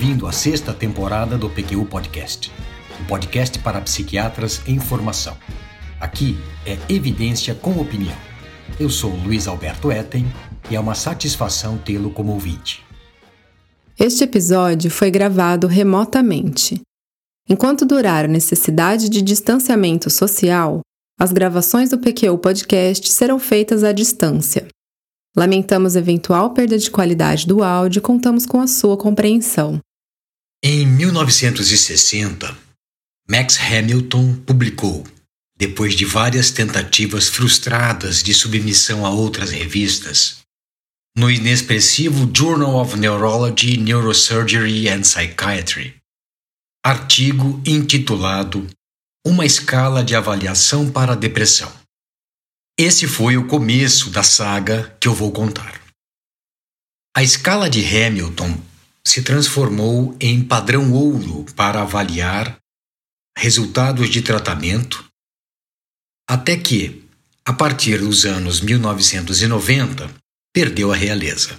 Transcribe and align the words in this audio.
ouvindo 0.00 0.26
a 0.26 0.32
sexta 0.32 0.72
temporada 0.72 1.36
do 1.36 1.50
PQU 1.50 1.84
Podcast, 1.84 2.50
um 2.98 3.04
podcast 3.04 3.58
para 3.58 3.82
psiquiatras 3.82 4.62
em 4.66 4.80
formação. 4.80 5.36
Aqui 6.00 6.38
é 6.64 6.78
evidência 6.88 7.54
com 7.54 7.78
opinião. 7.78 8.16
Eu 8.78 8.88
sou 8.88 9.14
Luiz 9.14 9.46
Alberto 9.46 9.92
Etten 9.92 10.24
e 10.70 10.74
é 10.74 10.80
uma 10.80 10.94
satisfação 10.94 11.76
tê-lo 11.76 12.10
como 12.10 12.32
ouvinte. 12.32 12.82
Este 13.98 14.24
episódio 14.24 14.90
foi 14.90 15.10
gravado 15.10 15.66
remotamente. 15.66 16.80
Enquanto 17.46 17.84
durar 17.84 18.24
a 18.24 18.28
necessidade 18.28 19.06
de 19.10 19.20
distanciamento 19.20 20.08
social, 20.08 20.80
as 21.20 21.30
gravações 21.30 21.90
do 21.90 21.98
PQU 21.98 22.38
Podcast 22.38 23.06
serão 23.12 23.38
feitas 23.38 23.84
à 23.84 23.92
distância. 23.92 24.66
Lamentamos 25.36 25.94
eventual 25.94 26.54
perda 26.54 26.78
de 26.78 26.90
qualidade 26.90 27.46
do 27.46 27.62
áudio 27.62 27.98
e 27.98 28.02
contamos 28.02 28.46
com 28.46 28.62
a 28.62 28.66
sua 28.66 28.96
compreensão. 28.96 29.78
Em 30.62 30.84
1960, 30.84 32.54
Max 33.26 33.58
Hamilton 33.58 34.36
publicou, 34.42 35.06
depois 35.56 35.94
de 35.94 36.04
várias 36.04 36.50
tentativas 36.50 37.30
frustradas 37.30 38.22
de 38.22 38.34
submissão 38.34 39.06
a 39.06 39.08
outras 39.08 39.52
revistas, 39.52 40.40
no 41.16 41.30
inexpressivo 41.30 42.30
Journal 42.36 42.78
of 42.78 42.98
Neurology, 42.98 43.78
Neurosurgery 43.78 44.90
and 44.90 45.00
Psychiatry, 45.00 45.96
artigo 46.84 47.62
intitulado 47.64 48.68
Uma 49.26 49.46
escala 49.46 50.04
de 50.04 50.14
avaliação 50.14 50.92
para 50.92 51.14
a 51.14 51.16
depressão. 51.16 51.72
Esse 52.78 53.08
foi 53.08 53.38
o 53.38 53.46
começo 53.46 54.10
da 54.10 54.22
saga 54.22 54.94
que 55.00 55.08
eu 55.08 55.14
vou 55.14 55.32
contar. 55.32 55.80
A 57.16 57.22
escala 57.22 57.70
de 57.70 57.82
Hamilton 57.82 58.68
se 59.04 59.22
transformou 59.22 60.16
em 60.20 60.42
padrão 60.42 60.92
ouro 60.92 61.44
para 61.56 61.82
avaliar 61.82 62.58
resultados 63.36 64.08
de 64.10 64.22
tratamento, 64.22 65.04
até 66.28 66.56
que, 66.56 67.04
a 67.44 67.52
partir 67.52 67.98
dos 67.98 68.24
anos 68.24 68.60
1990, 68.60 70.10
perdeu 70.52 70.92
a 70.92 70.96
realeza. 70.96 71.58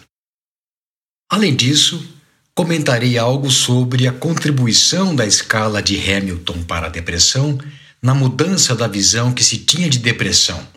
Além 1.29 1.55
disso, 1.55 2.07
comentarei 2.53 3.17
algo 3.17 3.49
sobre 3.49 4.07
a 4.07 4.13
contribuição 4.13 5.15
da 5.15 5.25
escala 5.25 5.81
de 5.81 5.97
Hamilton 5.97 6.63
para 6.63 6.87
a 6.87 6.89
depressão 6.89 7.57
na 8.01 8.13
mudança 8.13 8.75
da 8.75 8.87
visão 8.87 9.33
que 9.33 9.43
se 9.43 9.59
tinha 9.59 9.89
de 9.89 9.99
depressão 9.99 10.67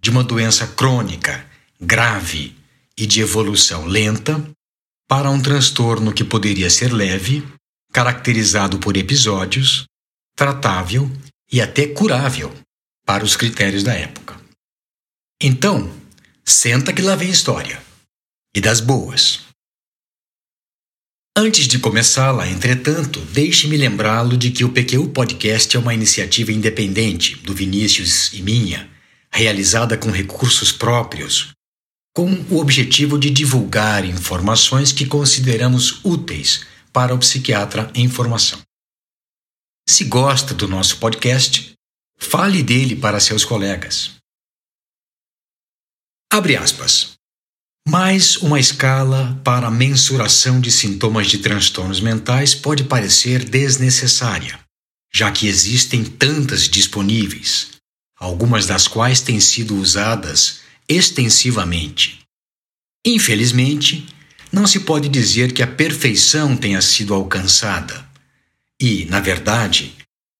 de 0.00 0.10
uma 0.10 0.22
doença 0.22 0.66
crônica, 0.66 1.44
grave 1.80 2.56
e 2.96 3.06
de 3.06 3.20
evolução 3.20 3.84
lenta 3.86 4.42
para 5.08 5.30
um 5.30 5.40
transtorno 5.40 6.12
que 6.12 6.22
poderia 6.22 6.68
ser 6.68 6.92
leve, 6.92 7.42
caracterizado 7.92 8.78
por 8.78 8.96
episódios, 8.96 9.86
tratável 10.36 11.10
e 11.50 11.60
até 11.60 11.86
curável 11.86 12.54
para 13.06 13.24
os 13.24 13.34
critérios 13.34 13.82
da 13.82 13.94
época. 13.94 14.38
Então, 15.42 15.90
senta 16.44 16.92
que 16.92 17.00
lá 17.00 17.16
vem 17.16 17.30
história. 17.30 17.82
E 18.54 18.60
das 18.60 18.80
boas. 18.80 19.40
Antes 21.36 21.68
de 21.68 21.78
começá-la, 21.78 22.48
entretanto, 22.48 23.20
deixe-me 23.20 23.76
lembrá-lo 23.76 24.36
de 24.36 24.50
que 24.50 24.64
o 24.64 24.72
PQ 24.72 25.08
Podcast 25.08 25.76
é 25.76 25.80
uma 25.80 25.94
iniciativa 25.94 26.52
independente 26.52 27.36
do 27.36 27.54
Vinícius 27.54 28.32
e 28.34 28.42
minha 28.42 28.90
realizada 29.30 29.96
com 29.96 30.10
recursos 30.10 30.72
próprios, 30.72 31.52
com 32.18 32.32
o 32.50 32.58
objetivo 32.58 33.16
de 33.16 33.30
divulgar 33.30 34.04
informações 34.04 34.90
que 34.90 35.06
consideramos 35.06 36.04
úteis 36.04 36.66
para 36.92 37.14
o 37.14 37.18
psiquiatra 37.20 37.92
em 37.94 38.08
formação. 38.08 38.60
Se 39.88 40.02
gosta 40.02 40.52
do 40.52 40.66
nosso 40.66 40.98
podcast, 40.98 41.74
fale 42.18 42.60
dele 42.60 42.96
para 42.96 43.20
seus 43.20 43.44
colegas. 43.44 44.16
Abre 46.28 46.56
aspas. 46.56 47.12
Mas 47.86 48.36
uma 48.38 48.58
escala 48.58 49.40
para 49.44 49.70
mensuração 49.70 50.60
de 50.60 50.72
sintomas 50.72 51.28
de 51.28 51.38
transtornos 51.38 52.00
mentais 52.00 52.52
pode 52.52 52.82
parecer 52.82 53.44
desnecessária, 53.44 54.58
já 55.14 55.30
que 55.30 55.46
existem 55.46 56.04
tantas 56.04 56.68
disponíveis, 56.68 57.68
algumas 58.18 58.66
das 58.66 58.88
quais 58.88 59.20
têm 59.20 59.38
sido 59.38 59.76
usadas 59.76 60.66
extensivamente. 60.88 62.20
Infelizmente, 63.04 64.06
não 64.52 64.66
se 64.66 64.80
pode 64.80 65.08
dizer 65.08 65.52
que 65.52 65.62
a 65.62 65.66
perfeição 65.66 66.56
tenha 66.56 66.80
sido 66.80 67.14
alcançada, 67.14 68.08
e, 68.80 69.04
na 69.06 69.20
verdade, 69.20 69.94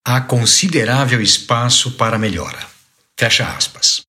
há 0.07 0.21
considerável 0.21 1.21
espaço 1.21 1.93
para 1.93 2.19
melhora. 2.19 2.67
Fecha 3.19 3.49
aspas. 3.49 4.03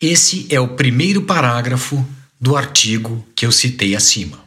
Esse 0.00 0.46
é 0.52 0.58
o 0.58 0.74
primeiro 0.74 1.22
parágrafo 1.22 2.04
do 2.40 2.56
artigo 2.56 3.26
que 3.36 3.46
eu 3.46 3.52
citei 3.52 3.94
acima. 3.94 4.42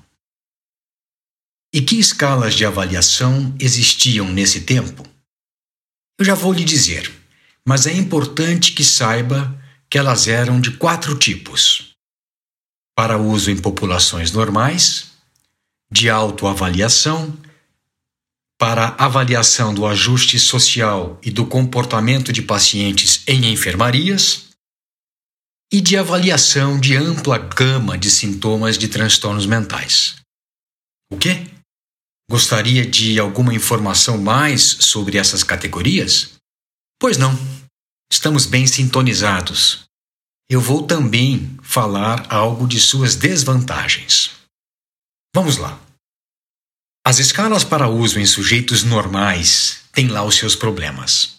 E 1.74 1.82
que 1.82 1.98
escalas 2.00 2.56
de 2.56 2.66
avaliação 2.66 3.56
existiam 3.60 4.32
nesse 4.32 4.62
tempo? 4.62 5.08
Eu 6.20 6.26
já 6.26 6.34
vou 6.34 6.52
lhe 6.52 6.64
dizer 6.64 7.14
mas 7.68 7.88
é 7.88 7.94
importante 7.94 8.74
que 8.74 8.84
saiba 8.84 9.60
que 9.96 10.00
elas 10.00 10.28
eram 10.28 10.60
de 10.60 10.72
quatro 10.72 11.18
tipos: 11.18 11.96
para 12.98 13.18
uso 13.18 13.50
em 13.50 13.56
populações 13.56 14.30
normais, 14.30 15.14
de 15.90 16.10
autoavaliação, 16.10 17.34
para 18.60 18.90
avaliação 18.98 19.74
do 19.74 19.88
ajuste 19.88 20.38
social 20.38 21.18
e 21.24 21.32
do 21.32 21.46
comportamento 21.46 22.34
de 22.34 22.42
pacientes 22.42 23.24
em 23.26 23.46
enfermarias, 23.54 24.50
e 25.72 25.80
de 25.80 25.96
avaliação 25.96 26.78
de 26.78 26.98
ampla 26.98 27.38
gama 27.38 27.98
de 27.98 28.12
sintomas 28.12 28.78
de 28.78 28.90
transtornos 28.90 29.46
mentais. 29.46 30.18
O 31.10 31.18
quê? 31.18 31.48
Gostaria 32.30 32.86
de 32.86 33.18
alguma 33.18 33.54
informação 33.54 34.18
mais 34.18 34.62
sobre 34.62 35.18
essas 35.18 35.42
categorias? 35.42 36.34
Pois 37.00 37.18
não, 37.18 37.34
estamos 38.12 38.46
bem 38.46 38.66
sintonizados. 38.68 39.86
Eu 40.50 40.62
vou 40.62 40.84
também 40.84 41.58
falar 41.64 42.28
algo 42.30 42.68
de 42.68 42.80
suas 42.80 43.16
desvantagens. 43.16 44.32
Vamos 45.34 45.58
lá. 45.58 45.80
As 47.06 47.20
escalas 47.20 47.64
para 47.64 47.90
uso 47.90 48.20
em 48.20 48.26
sujeitos 48.26 48.84
normais 48.84 49.82
têm 49.92 50.08
lá 50.08 50.24
os 50.24 50.36
seus 50.36 50.56
problemas. 50.56 51.36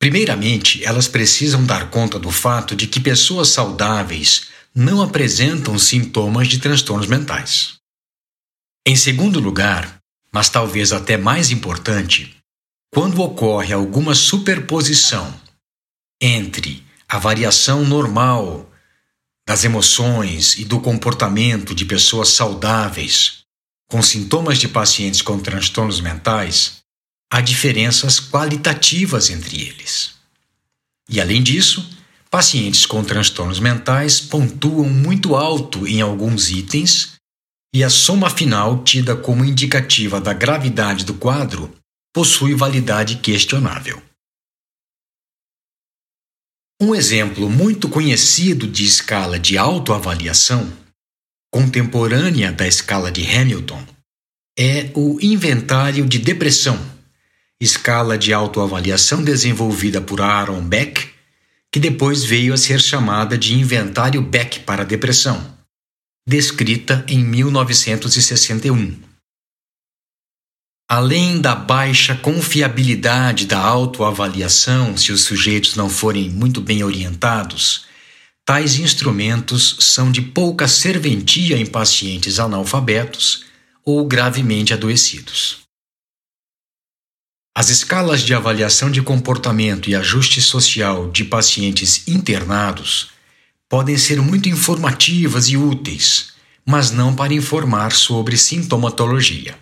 Primeiramente, 0.00 0.84
elas 0.84 1.06
precisam 1.06 1.64
dar 1.64 1.90
conta 1.90 2.18
do 2.18 2.30
fato 2.30 2.74
de 2.74 2.88
que 2.88 2.98
pessoas 2.98 3.48
saudáveis 3.48 4.48
não 4.74 5.00
apresentam 5.00 5.78
sintomas 5.78 6.48
de 6.48 6.58
transtornos 6.58 7.06
mentais. 7.06 7.74
Em 8.84 8.96
segundo 8.96 9.38
lugar, 9.38 9.98
mas 10.32 10.48
talvez 10.48 10.92
até 10.92 11.16
mais 11.16 11.50
importante, 11.50 12.36
quando 12.92 13.20
ocorre 13.20 13.72
alguma 13.72 14.14
superposição 14.14 15.41
entre 16.22 16.82
a 17.08 17.18
variação 17.18 17.84
normal 17.84 18.70
das 19.46 19.64
emoções 19.64 20.56
e 20.56 20.64
do 20.64 20.80
comportamento 20.80 21.74
de 21.74 21.84
pessoas 21.84 22.28
saudáveis 22.28 23.42
com 23.90 24.00
sintomas 24.00 24.56
de 24.56 24.68
pacientes 24.68 25.20
com 25.20 25.38
transtornos 25.38 26.00
mentais, 26.00 26.78
há 27.30 27.42
diferenças 27.42 28.18
qualitativas 28.18 29.28
entre 29.28 29.60
eles. 29.60 30.14
E 31.10 31.20
além 31.20 31.42
disso, 31.42 31.86
pacientes 32.30 32.86
com 32.86 33.04
transtornos 33.04 33.60
mentais 33.60 34.18
pontuam 34.18 34.88
muito 34.88 35.36
alto 35.36 35.86
em 35.86 36.00
alguns 36.00 36.48
itens 36.48 37.12
e 37.74 37.84
a 37.84 37.90
soma 37.90 38.30
final, 38.30 38.82
tida 38.82 39.14
como 39.14 39.44
indicativa 39.44 40.18
da 40.18 40.32
gravidade 40.32 41.04
do 41.04 41.12
quadro, 41.12 41.74
possui 42.14 42.54
validade 42.54 43.16
questionável. 43.16 44.02
Um 46.82 46.96
exemplo 46.96 47.48
muito 47.48 47.88
conhecido 47.88 48.66
de 48.66 48.84
escala 48.84 49.38
de 49.38 49.56
autoavaliação, 49.56 50.68
contemporânea 51.48 52.50
da 52.50 52.66
escala 52.66 53.08
de 53.12 53.24
Hamilton, 53.24 53.80
é 54.58 54.90
o 54.92 55.16
Inventário 55.22 56.04
de 56.04 56.18
Depressão, 56.18 56.76
escala 57.60 58.18
de 58.18 58.32
autoavaliação 58.32 59.22
desenvolvida 59.22 60.00
por 60.00 60.20
Aaron 60.20 60.60
Beck, 60.60 61.08
que 61.70 61.78
depois 61.78 62.24
veio 62.24 62.52
a 62.52 62.56
ser 62.56 62.80
chamada 62.80 63.38
de 63.38 63.54
Inventário 63.54 64.20
Beck 64.20 64.58
para 64.64 64.82
a 64.82 64.84
Depressão, 64.84 65.56
descrita 66.26 67.04
em 67.06 67.24
1961. 67.24 69.11
Além 70.94 71.40
da 71.40 71.54
baixa 71.54 72.14
confiabilidade 72.14 73.46
da 73.46 73.58
autoavaliação, 73.58 74.94
se 74.94 75.10
os 75.10 75.22
sujeitos 75.22 75.74
não 75.74 75.88
forem 75.88 76.28
muito 76.28 76.60
bem 76.60 76.84
orientados, 76.84 77.86
tais 78.44 78.78
instrumentos 78.78 79.78
são 79.80 80.12
de 80.12 80.20
pouca 80.20 80.68
serventia 80.68 81.56
em 81.56 81.64
pacientes 81.64 82.38
analfabetos 82.38 83.46
ou 83.82 84.06
gravemente 84.06 84.74
adoecidos. 84.74 85.60
As 87.56 87.70
escalas 87.70 88.20
de 88.20 88.34
avaliação 88.34 88.90
de 88.90 89.00
comportamento 89.00 89.88
e 89.88 89.94
ajuste 89.94 90.42
social 90.42 91.10
de 91.10 91.24
pacientes 91.24 92.06
internados 92.06 93.12
podem 93.66 93.96
ser 93.96 94.20
muito 94.20 94.46
informativas 94.46 95.48
e 95.48 95.56
úteis, 95.56 96.34
mas 96.66 96.90
não 96.90 97.16
para 97.16 97.32
informar 97.32 97.92
sobre 97.92 98.36
sintomatologia. 98.36 99.56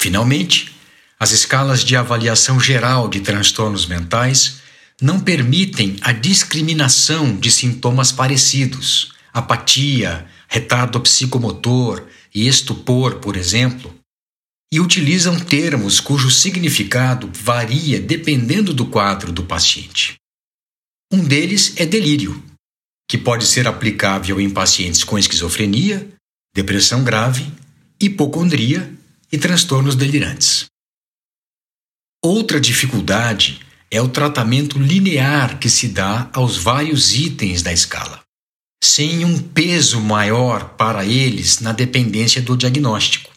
Finalmente, 0.00 0.74
as 1.18 1.30
escalas 1.30 1.84
de 1.84 1.94
avaliação 1.94 2.58
geral 2.58 3.06
de 3.06 3.20
transtornos 3.20 3.84
mentais 3.84 4.62
não 4.98 5.20
permitem 5.20 5.98
a 6.00 6.10
discriminação 6.10 7.36
de 7.36 7.50
sintomas 7.50 8.10
parecidos, 8.10 9.12
apatia, 9.30 10.26
retardo 10.48 10.98
psicomotor 11.02 12.02
e 12.34 12.48
estupor, 12.48 13.16
por 13.16 13.36
exemplo, 13.36 13.94
e 14.72 14.80
utilizam 14.80 15.38
termos 15.38 16.00
cujo 16.00 16.30
significado 16.30 17.30
varia 17.34 18.00
dependendo 18.00 18.72
do 18.72 18.86
quadro 18.86 19.30
do 19.30 19.44
paciente. 19.44 20.14
Um 21.12 21.22
deles 21.22 21.74
é 21.76 21.84
delírio, 21.84 22.42
que 23.06 23.18
pode 23.18 23.46
ser 23.46 23.68
aplicável 23.68 24.40
em 24.40 24.48
pacientes 24.48 25.04
com 25.04 25.18
esquizofrenia, 25.18 26.10
depressão 26.54 27.04
grave, 27.04 27.52
hipocondria 28.00 28.98
e 29.30 29.38
transtornos 29.38 29.94
delirantes. 29.94 30.66
Outra 32.22 32.60
dificuldade 32.60 33.60
é 33.90 34.00
o 34.00 34.08
tratamento 34.08 34.78
linear 34.78 35.58
que 35.58 35.68
se 35.68 35.88
dá 35.88 36.28
aos 36.32 36.56
vários 36.56 37.14
itens 37.14 37.62
da 37.62 37.72
escala, 37.72 38.22
sem 38.82 39.24
um 39.24 39.38
peso 39.38 40.00
maior 40.00 40.76
para 40.76 41.04
eles 41.04 41.60
na 41.60 41.72
dependência 41.72 42.40
do 42.40 42.56
diagnóstico. 42.56 43.30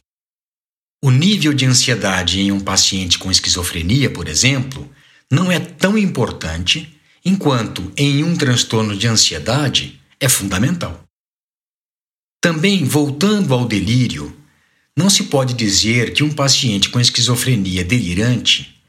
O 1.03 1.11
nível 1.11 1.53
de 1.53 1.65
ansiedade 1.65 2.39
em 2.39 2.51
um 2.51 2.59
paciente 2.59 3.17
com 3.17 3.31
esquizofrenia, 3.31 4.09
por 4.09 4.27
exemplo, 4.27 4.89
não 5.31 5.51
é 5.51 5.59
tão 5.59 5.97
importante, 5.97 6.97
enquanto 7.25 7.91
em 7.97 8.23
um 8.23 8.35
transtorno 8.35 8.95
de 8.95 9.07
ansiedade 9.07 9.99
é 10.19 10.29
fundamental. 10.29 11.03
Também, 12.41 12.83
voltando 12.83 13.53
ao 13.53 13.65
delírio, 13.65 14.37
não 14.97 15.09
se 15.09 15.25
pode 15.25 15.53
dizer 15.53 16.13
que 16.13 16.23
um 16.23 16.33
paciente 16.33 16.89
com 16.89 16.99
esquizofrenia 16.99 17.83
delirante 17.83 18.81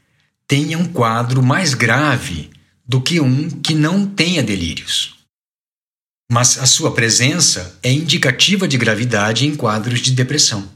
tenha 0.47 0.77
um 0.77 0.91
quadro 0.91 1.41
mais 1.41 1.73
grave 1.73 2.51
do 2.85 3.01
que 3.01 3.19
um 3.19 3.49
que 3.49 3.73
não 3.73 4.07
tenha 4.07 4.43
delírios. 4.43 5.15
Mas 6.31 6.57
a 6.59 6.65
sua 6.65 6.93
presença 6.93 7.77
é 7.81 7.91
indicativa 7.91 8.67
de 8.67 8.77
gravidade 8.77 9.45
em 9.45 9.55
quadros 9.55 9.99
de 10.01 10.11
depressão. 10.11 10.71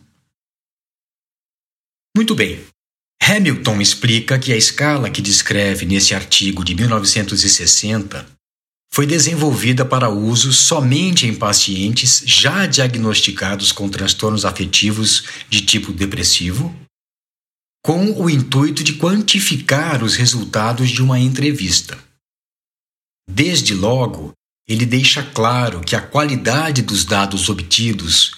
Muito 2.15 2.33
bem. 2.35 2.65
Hamilton 3.21 3.81
explica 3.81 4.39
que 4.39 4.51
a 4.51 4.57
escala 4.57 5.09
que 5.09 5.21
descreve 5.21 5.85
nesse 5.85 6.15
artigo 6.15 6.63
de 6.63 6.73
1960 6.73 8.38
foi 8.91 9.05
desenvolvida 9.05 9.85
para 9.85 10.09
uso 10.09 10.51
somente 10.51 11.27
em 11.27 11.33
pacientes 11.33 12.23
já 12.25 12.65
diagnosticados 12.65 13.71
com 13.71 13.87
transtornos 13.87 14.45
afetivos 14.45 15.25
de 15.49 15.61
tipo 15.61 15.93
depressivo, 15.93 16.75
com 17.83 18.11
o 18.11 18.29
intuito 18.29 18.83
de 18.83 18.93
quantificar 18.93 20.03
os 20.03 20.15
resultados 20.15 20.89
de 20.89 21.01
uma 21.01 21.19
entrevista. 21.19 21.97
Desde 23.29 23.73
logo, 23.73 24.33
ele 24.67 24.85
deixa 24.85 25.23
claro 25.23 25.81
que 25.81 25.95
a 25.95 26.01
qualidade 26.01 26.81
dos 26.81 27.05
dados 27.05 27.47
obtidos 27.47 28.31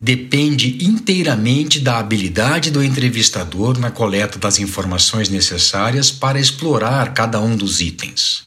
depende 0.00 0.84
inteiramente 0.84 1.80
da 1.80 1.98
habilidade 1.98 2.70
do 2.70 2.82
entrevistador 2.82 3.78
na 3.78 3.90
coleta 3.90 4.38
das 4.38 4.58
informações 4.58 5.28
necessárias 5.28 6.10
para 6.10 6.38
explorar 6.38 7.14
cada 7.14 7.40
um 7.40 7.56
dos 7.56 7.80
itens. 7.80 8.44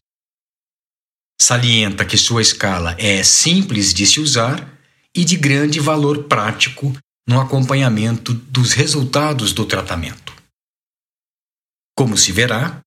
Salienta 1.39 2.03
que 2.03 2.17
sua 2.17 2.41
escala 2.41 2.95
é 2.97 3.23
simples 3.23 3.93
de 3.93 4.05
se 4.05 4.19
usar 4.19 4.77
e 5.15 5.23
de 5.23 5.35
grande 5.35 5.79
valor 5.79 6.23
prático 6.23 6.95
no 7.27 7.39
acompanhamento 7.39 8.33
dos 8.33 8.73
resultados 8.73 9.53
do 9.53 9.65
tratamento. 9.65 10.33
Como 11.95 12.17
se 12.17 12.31
verá, 12.31 12.79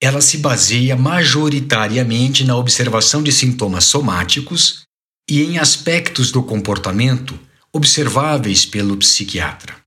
ela 0.00 0.20
se 0.20 0.38
baseia 0.38 0.96
majoritariamente 0.96 2.44
na 2.44 2.56
observação 2.56 3.22
de 3.22 3.30
sintomas 3.30 3.84
somáticos 3.84 4.82
e 5.28 5.42
em 5.42 5.58
aspectos 5.58 6.32
do 6.32 6.42
comportamento 6.42 7.38
observáveis 7.72 8.66
pelo 8.66 8.96
psiquiatra. 8.96 9.80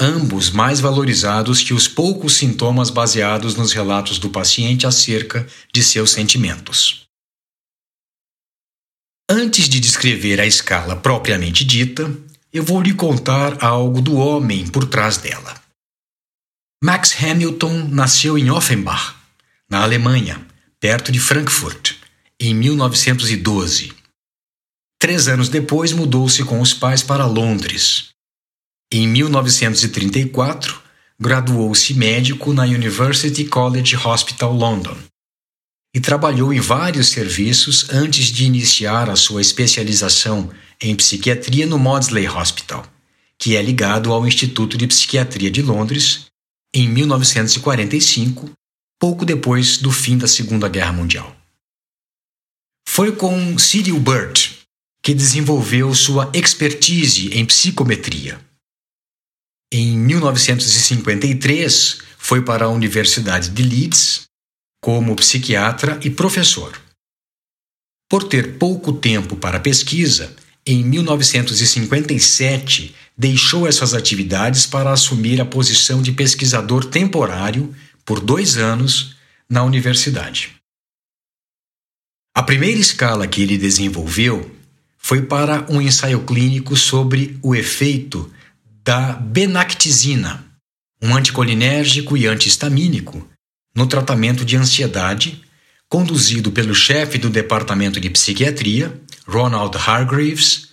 Ambos 0.00 0.50
mais 0.50 0.80
valorizados 0.80 1.62
que 1.62 1.72
os 1.72 1.86
poucos 1.86 2.34
sintomas 2.34 2.90
baseados 2.90 3.54
nos 3.54 3.72
relatos 3.72 4.18
do 4.18 4.28
paciente 4.30 4.86
acerca 4.86 5.46
de 5.72 5.82
seus 5.82 6.10
sentimentos. 6.10 7.04
Antes 9.30 9.68
de 9.68 9.80
descrever 9.80 10.40
a 10.40 10.46
escala 10.46 10.96
propriamente 10.96 11.64
dita, 11.64 12.14
eu 12.52 12.62
vou 12.62 12.82
lhe 12.82 12.92
contar 12.92 13.64
algo 13.64 14.00
do 14.00 14.16
homem 14.16 14.66
por 14.68 14.86
trás 14.86 15.16
dela. 15.16 15.62
Max 16.82 17.16
Hamilton 17.22 17.88
nasceu 17.88 18.36
em 18.36 18.50
Offenbach, 18.50 19.14
na 19.68 19.82
Alemanha, 19.82 20.46
perto 20.78 21.10
de 21.10 21.18
Frankfurt, 21.18 21.94
em 22.38 22.54
1912 22.54 23.94
Três 25.04 25.28
anos 25.28 25.50
depois, 25.50 25.92
mudou-se 25.92 26.42
com 26.44 26.62
os 26.62 26.72
pais 26.72 27.02
para 27.02 27.26
Londres. 27.26 28.08
Em 28.90 29.06
1934, 29.06 30.80
graduou-se 31.20 31.92
médico 31.92 32.54
na 32.54 32.62
University 32.62 33.44
College 33.44 33.96
Hospital 33.96 34.54
London 34.54 34.96
e 35.94 36.00
trabalhou 36.00 36.52
em 36.52 36.58
vários 36.58 37.10
serviços 37.10 37.88
antes 37.90 38.26
de 38.26 38.44
iniciar 38.44 39.08
a 39.08 39.14
sua 39.14 39.40
especialização 39.40 40.50
em 40.80 40.96
psiquiatria 40.96 41.66
no 41.66 41.78
Maudsley 41.78 42.28
Hospital, 42.28 42.84
que 43.38 43.54
é 43.54 43.62
ligado 43.62 44.12
ao 44.12 44.26
Instituto 44.26 44.76
de 44.76 44.88
Psiquiatria 44.88 45.48
de 45.50 45.62
Londres, 45.62 46.26
em 46.74 46.88
1945, 46.88 48.50
pouco 48.98 49.24
depois 49.24 49.78
do 49.78 49.92
fim 49.92 50.18
da 50.18 50.26
Segunda 50.26 50.68
Guerra 50.68 50.92
Mundial. 50.92 51.36
Foi 52.88 53.12
com 53.12 53.56
Cyril 53.56 54.00
Burt 54.00 54.50
que 55.00 55.14
desenvolveu 55.14 55.94
sua 55.94 56.28
expertise 56.32 57.28
em 57.34 57.44
psicometria. 57.44 58.40
Em 59.70 59.98
1953, 59.98 61.98
foi 62.16 62.42
para 62.42 62.64
a 62.64 62.70
Universidade 62.70 63.50
de 63.50 63.62
Leeds 63.62 64.24
como 64.84 65.16
psiquiatra 65.16 65.98
e 66.04 66.10
professor. 66.10 66.78
Por 68.06 68.22
ter 68.22 68.58
pouco 68.58 68.92
tempo 68.92 69.34
para 69.34 69.58
pesquisa, 69.58 70.36
em 70.66 70.84
1957 70.84 72.94
deixou 73.16 73.66
essas 73.66 73.94
atividades 73.94 74.66
para 74.66 74.92
assumir 74.92 75.40
a 75.40 75.46
posição 75.46 76.02
de 76.02 76.12
pesquisador 76.12 76.84
temporário 76.84 77.74
por 78.04 78.20
dois 78.20 78.58
anos 78.58 79.16
na 79.48 79.64
universidade. 79.64 80.54
A 82.36 82.42
primeira 82.42 82.78
escala 82.78 83.26
que 83.26 83.40
ele 83.40 83.56
desenvolveu 83.56 84.54
foi 84.98 85.22
para 85.22 85.64
um 85.70 85.80
ensaio 85.80 86.26
clínico 86.26 86.76
sobre 86.76 87.38
o 87.42 87.54
efeito 87.54 88.30
da 88.84 89.14
benactizina, 89.14 90.44
um 91.00 91.16
anticolinérgico 91.16 92.18
e 92.18 92.26
antihistamínico, 92.26 93.26
no 93.74 93.86
tratamento 93.86 94.44
de 94.44 94.56
ansiedade, 94.56 95.42
conduzido 95.88 96.52
pelo 96.52 96.74
chefe 96.74 97.18
do 97.18 97.28
Departamento 97.28 98.00
de 98.00 98.08
Psiquiatria, 98.10 99.00
Ronald 99.26 99.76
Hargreaves, 99.76 100.68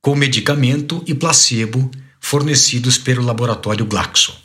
com 0.00 0.14
medicamento 0.14 1.02
e 1.06 1.14
placebo 1.14 1.90
fornecidos 2.18 2.98
pelo 2.98 3.22
laboratório 3.22 3.86
Glaxo. 3.86 4.36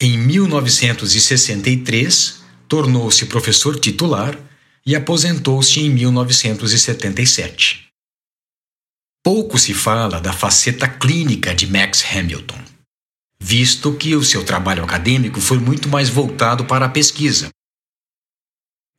Em 0.00 0.16
1963, 0.16 2.40
tornou-se 2.68 3.26
professor 3.26 3.76
titular 3.78 4.38
e 4.86 4.94
aposentou-se 4.94 5.80
em 5.80 5.90
1977. 5.90 7.88
Pouco 9.24 9.58
se 9.58 9.74
fala 9.74 10.20
da 10.20 10.32
faceta 10.32 10.86
clínica 10.88 11.52
de 11.54 11.66
Max 11.66 12.04
Hamilton, 12.10 12.58
visto 13.40 13.94
que 13.94 14.14
o 14.14 14.24
seu 14.24 14.44
trabalho 14.44 14.84
acadêmico 14.84 15.40
foi 15.40 15.58
muito 15.58 15.88
mais 15.88 16.08
voltado 16.08 16.64
para 16.64 16.86
a 16.86 16.88
pesquisa. 16.88 17.48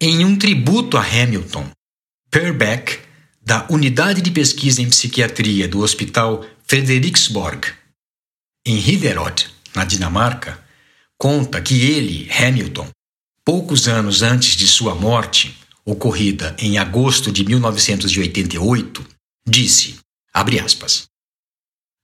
Em 0.01 0.23
um 0.23 0.37
tributo 0.37 0.97
a 0.97 1.01
Hamilton, 1.01 1.69
Perbeck, 2.31 2.99
da 3.41 3.65
Unidade 3.69 4.21
de 4.21 4.31
Pesquisa 4.31 4.81
em 4.81 4.89
Psiquiatria 4.89 5.67
do 5.67 5.79
Hospital 5.79 6.45
Frederiksborg, 6.65 7.73
em 8.65 8.77
Hillerød, 8.77 9.47
na 9.75 9.83
Dinamarca, 9.83 10.63
conta 11.17 11.59
que 11.61 11.81
ele, 11.81 12.29
Hamilton, 12.31 12.89
poucos 13.43 13.87
anos 13.87 14.21
antes 14.21 14.55
de 14.55 14.67
sua 14.67 14.93
morte, 14.93 15.57
ocorrida 15.83 16.55
em 16.59 16.77
agosto 16.77 17.31
de 17.31 17.43
1988, 17.43 19.05
disse, 19.47 19.97
abre 20.31 20.59
aspas, 20.59 21.08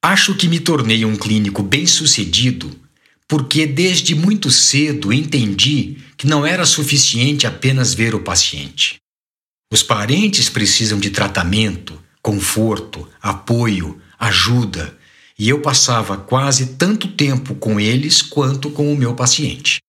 Acho 0.05 0.35
que 0.35 0.47
me 0.47 0.59
tornei 0.59 1.03
um 1.03 1.15
clínico 1.15 1.63
bem-sucedido 1.63 2.79
porque 3.27 3.65
desde 3.65 4.13
muito 4.13 4.51
cedo 4.51 5.11
entendi 5.11 5.97
que 6.15 6.27
não 6.27 6.45
era 6.45 6.63
suficiente 6.63 7.47
apenas 7.47 7.91
ver 7.95 8.13
o 8.13 8.21
paciente. 8.21 8.97
Os 9.73 9.81
parentes 9.81 10.47
precisam 10.47 10.99
de 10.99 11.09
tratamento, 11.09 11.99
conforto, 12.21 13.09
apoio, 13.19 13.99
ajuda, 14.19 14.95
e 15.39 15.49
eu 15.49 15.59
passava 15.59 16.15
quase 16.15 16.75
tanto 16.75 17.07
tempo 17.07 17.55
com 17.55 17.79
eles 17.79 18.21
quanto 18.21 18.69
com 18.69 18.93
o 18.93 18.95
meu 18.95 19.15
paciente. 19.15 19.79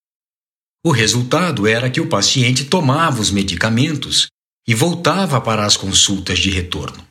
O 0.83 0.93
resultado 0.93 1.67
era 1.67 1.91
que 1.91 2.01
o 2.01 2.09
paciente 2.09 2.65
tomava 2.65 3.21
os 3.21 3.31
medicamentos 3.31 4.29
e 4.67 4.75
voltava 4.75 5.43
para 5.43 5.67
as 5.67 5.77
consultas 5.77 6.39
de 6.39 6.49
retorno. 6.49 7.07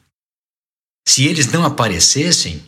Se 1.08 1.26
eles 1.26 1.52
não 1.52 1.64
aparecessem, 1.64 2.64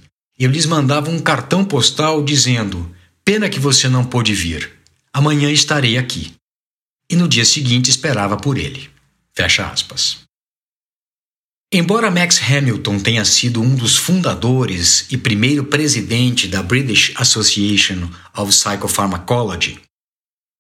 eu 0.46 0.52
lhes 0.52 0.66
mandava 0.66 1.10
um 1.10 1.20
cartão 1.20 1.66
postal 1.66 2.24
dizendo: 2.24 2.94
Pena 3.26 3.50
que 3.50 3.60
você 3.60 3.90
não 3.90 4.06
pôde 4.06 4.34
vir. 4.34 4.72
Amanhã 5.12 5.52
estarei 5.52 5.98
aqui. 5.98 6.34
E 7.10 7.16
no 7.16 7.28
dia 7.28 7.46
seguinte 7.46 7.90
esperava 7.90 8.38
por 8.38 8.58
ele. 8.58 8.90
Fecha 9.34 9.68
aspas. 9.68 10.20
Embora 11.74 12.10
Max 12.10 12.42
Hamilton 12.42 13.00
tenha 13.00 13.26
sido 13.26 13.62
um 13.62 13.76
dos 13.76 13.98
fundadores 13.98 15.06
e 15.12 15.18
primeiro 15.18 15.66
presidente 15.66 16.48
da 16.48 16.64
British 16.64 17.12
Association 17.18 18.10
of 18.36 18.52
Psychopharmacology 18.52 19.80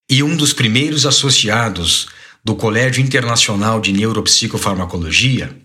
e 0.09 0.21
um 0.21 0.35
dos 0.35 0.53
primeiros 0.53 1.05
associados 1.05 2.07
do 2.43 2.55
Colégio 2.55 3.01
Internacional 3.01 3.79
de 3.79 3.91
Neuropsicofarmacologia, 3.91 5.55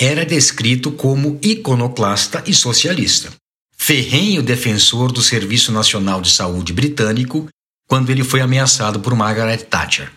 era 0.00 0.24
descrito 0.24 0.90
como 0.90 1.38
iconoclasta 1.42 2.42
e 2.46 2.54
socialista, 2.54 3.30
ferrenho 3.76 4.42
defensor 4.42 5.12
do 5.12 5.20
Serviço 5.20 5.70
Nacional 5.70 6.22
de 6.22 6.30
Saúde 6.30 6.72
britânico 6.72 7.46
quando 7.86 8.08
ele 8.08 8.24
foi 8.24 8.40
ameaçado 8.40 9.00
por 9.00 9.14
Margaret 9.14 9.58
Thatcher. 9.58 10.10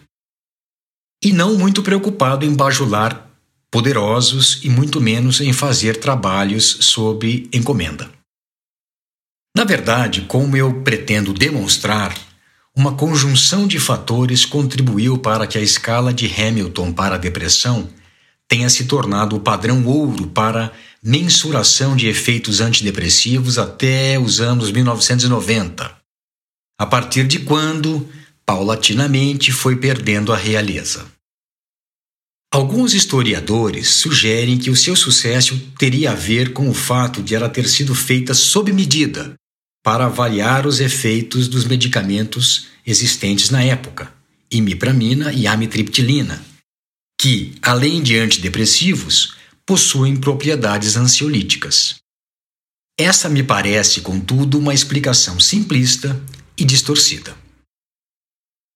E 1.21 1.33
não 1.33 1.57
muito 1.57 1.83
preocupado 1.83 2.45
em 2.45 2.55
bajular 2.55 3.29
poderosos 3.69 4.61
e 4.63 4.69
muito 4.69 5.01
menos 5.01 5.41
em 5.41 5.51
fazer 5.51 5.97
trabalhos 5.97 6.77
sob 6.79 7.49
encomenda. 7.51 8.09
Na 9.55 9.65
verdade, 9.65 10.21
como 10.29 10.55
eu 10.55 10.81
pretendo 10.81 11.33
demonstrar, 11.33 12.17
uma 12.73 12.95
conjunção 12.95 13.67
de 13.67 13.79
fatores 13.79 14.45
contribuiu 14.45 15.17
para 15.17 15.45
que 15.45 15.57
a 15.57 15.61
escala 15.61 16.13
de 16.13 16.25
Hamilton 16.25 16.93
para 16.93 17.15
a 17.15 17.19
depressão 17.19 17.89
tenha 18.53 18.69
se 18.69 18.85
tornado 18.85 19.35
o 19.35 19.39
padrão 19.39 19.83
ouro 19.83 20.27
para 20.27 20.71
mensuração 21.01 21.95
de 21.95 22.05
efeitos 22.05 22.61
antidepressivos 22.61 23.57
até 23.57 24.19
os 24.19 24.39
anos 24.39 24.71
1990, 24.71 25.91
a 26.79 26.85
partir 26.85 27.25
de 27.25 27.39
quando, 27.39 28.07
paulatinamente, 28.45 29.51
foi 29.51 29.77
perdendo 29.77 30.31
a 30.31 30.37
realeza. 30.37 31.07
Alguns 32.53 32.93
historiadores 32.93 33.87
sugerem 33.87 34.59
que 34.59 34.69
o 34.69 34.75
seu 34.75 34.95
sucesso 34.95 35.59
teria 35.79 36.11
a 36.11 36.15
ver 36.15 36.53
com 36.53 36.69
o 36.69 36.75
fato 36.75 37.23
de 37.23 37.33
ela 37.33 37.49
ter 37.49 37.67
sido 37.67 37.95
feita 37.95 38.35
sob 38.35 38.71
medida 38.71 39.33
para 39.83 40.05
avaliar 40.05 40.67
os 40.67 40.79
efeitos 40.79 41.47
dos 41.47 41.65
medicamentos 41.65 42.67
existentes 42.85 43.49
na 43.49 43.63
época, 43.63 44.13
imipramina 44.51 45.33
e 45.33 45.47
amitriptilina 45.47 46.52
que, 47.23 47.55
além 47.61 48.03
de 48.03 48.17
antidepressivos, 48.19 49.37
possuem 49.65 50.19
propriedades 50.19 50.97
ansiolíticas. 50.97 51.95
Essa 52.99 53.29
me 53.29 53.41
parece, 53.41 54.01
contudo, 54.01 54.59
uma 54.59 54.73
explicação 54.73 55.39
simplista 55.39 56.21
e 56.57 56.65
distorcida. 56.65 57.33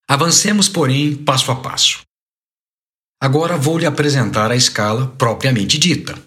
Avancemos, 0.09 0.69
porém, 0.69 1.13
passo 1.13 1.51
a 1.51 1.57
passo. 1.57 2.03
Agora 3.21 3.57
vou 3.57 3.77
lhe 3.77 3.85
apresentar 3.85 4.49
a 4.49 4.55
escala 4.55 5.07
propriamente 5.17 5.77
dita, 5.77 6.17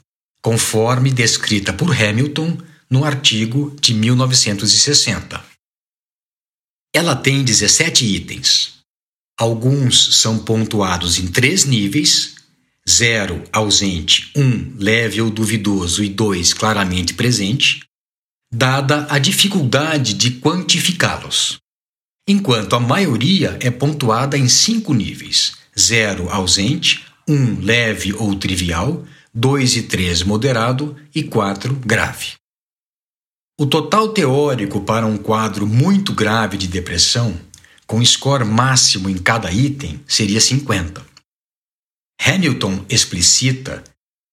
conforme 0.43 1.11
descrita 1.11 1.73
por 1.73 1.91
Hamilton 1.91 2.59
no 2.91 3.03
artigo 3.03 3.75
de 3.81 3.95
1960. 3.95 5.43
Ela 6.95 7.17
tem 7.17 7.43
17 7.43 8.05
itens, 8.05 8.80
Alguns 9.41 10.19
são 10.19 10.39
pontuados 10.39 11.19
em 11.19 11.27
três 11.27 11.65
níveis: 11.65 12.35
0 12.87 13.43
ausente, 13.51 14.31
1 14.37 14.43
um, 14.43 14.75
leve 14.79 15.23
ou 15.23 15.31
duvidoso. 15.31 16.05
E 16.05 16.11
2 16.11 16.53
claramente 16.53 17.15
presente, 17.15 17.81
dada 18.53 19.07
a 19.09 19.19
dificuldade 19.19 20.13
de 20.13 20.33
quantificá-los. 20.33 21.59
Enquanto 22.29 22.77
a 22.77 22.81
maioria 22.81 23.57
é 23.63 23.71
pontuada 23.71 24.37
em 24.37 24.47
cinco 24.47 24.93
níveis: 24.93 25.55
0 25.79 26.29
ausente, 26.29 27.07
1 27.27 27.35
um, 27.35 27.61
leve 27.63 28.13
ou 28.13 28.35
trivial, 28.35 29.07
2 29.33 29.77
e 29.77 29.83
3 29.85 30.23
moderado. 30.23 30.95
E 31.15 31.23
4 31.23 31.77
grave. 31.77 32.35
O 33.59 33.65
total 33.65 34.11
teórico 34.11 34.83
para 34.83 35.07
um 35.07 35.17
quadro 35.17 35.67
muito 35.67 36.13
grave 36.13 36.59
de 36.59 36.69
depressão 36.69 37.35
com 37.91 38.05
score 38.05 38.45
máximo 38.45 39.11
em 39.11 39.19
cada 39.19 39.51
item, 39.51 40.01
seria 40.07 40.41
50. 40.41 41.05
Hamilton 42.25 42.87
explicita 42.89 43.83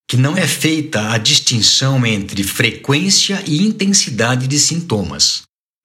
que 0.08 0.16
não 0.16 0.36
é 0.36 0.46
feita 0.46 1.10
a 1.10 1.18
distinção 1.18 2.06
entre 2.06 2.44
frequência 2.44 3.42
e 3.48 3.66
intensidade 3.66 4.46
de 4.46 4.60
sintomas, 4.60 5.42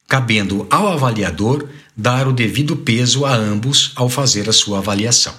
cabendo 0.07 0.67
ao 0.69 0.87
avaliador 0.87 1.67
dar 1.97 2.27
o 2.27 2.31
devido 2.31 2.77
peso 2.77 3.25
a 3.25 3.33
ambos 3.33 3.91
ao 3.95 4.07
fazer 4.07 4.47
a 4.47 4.53
sua 4.53 4.77
avaliação. 4.77 5.33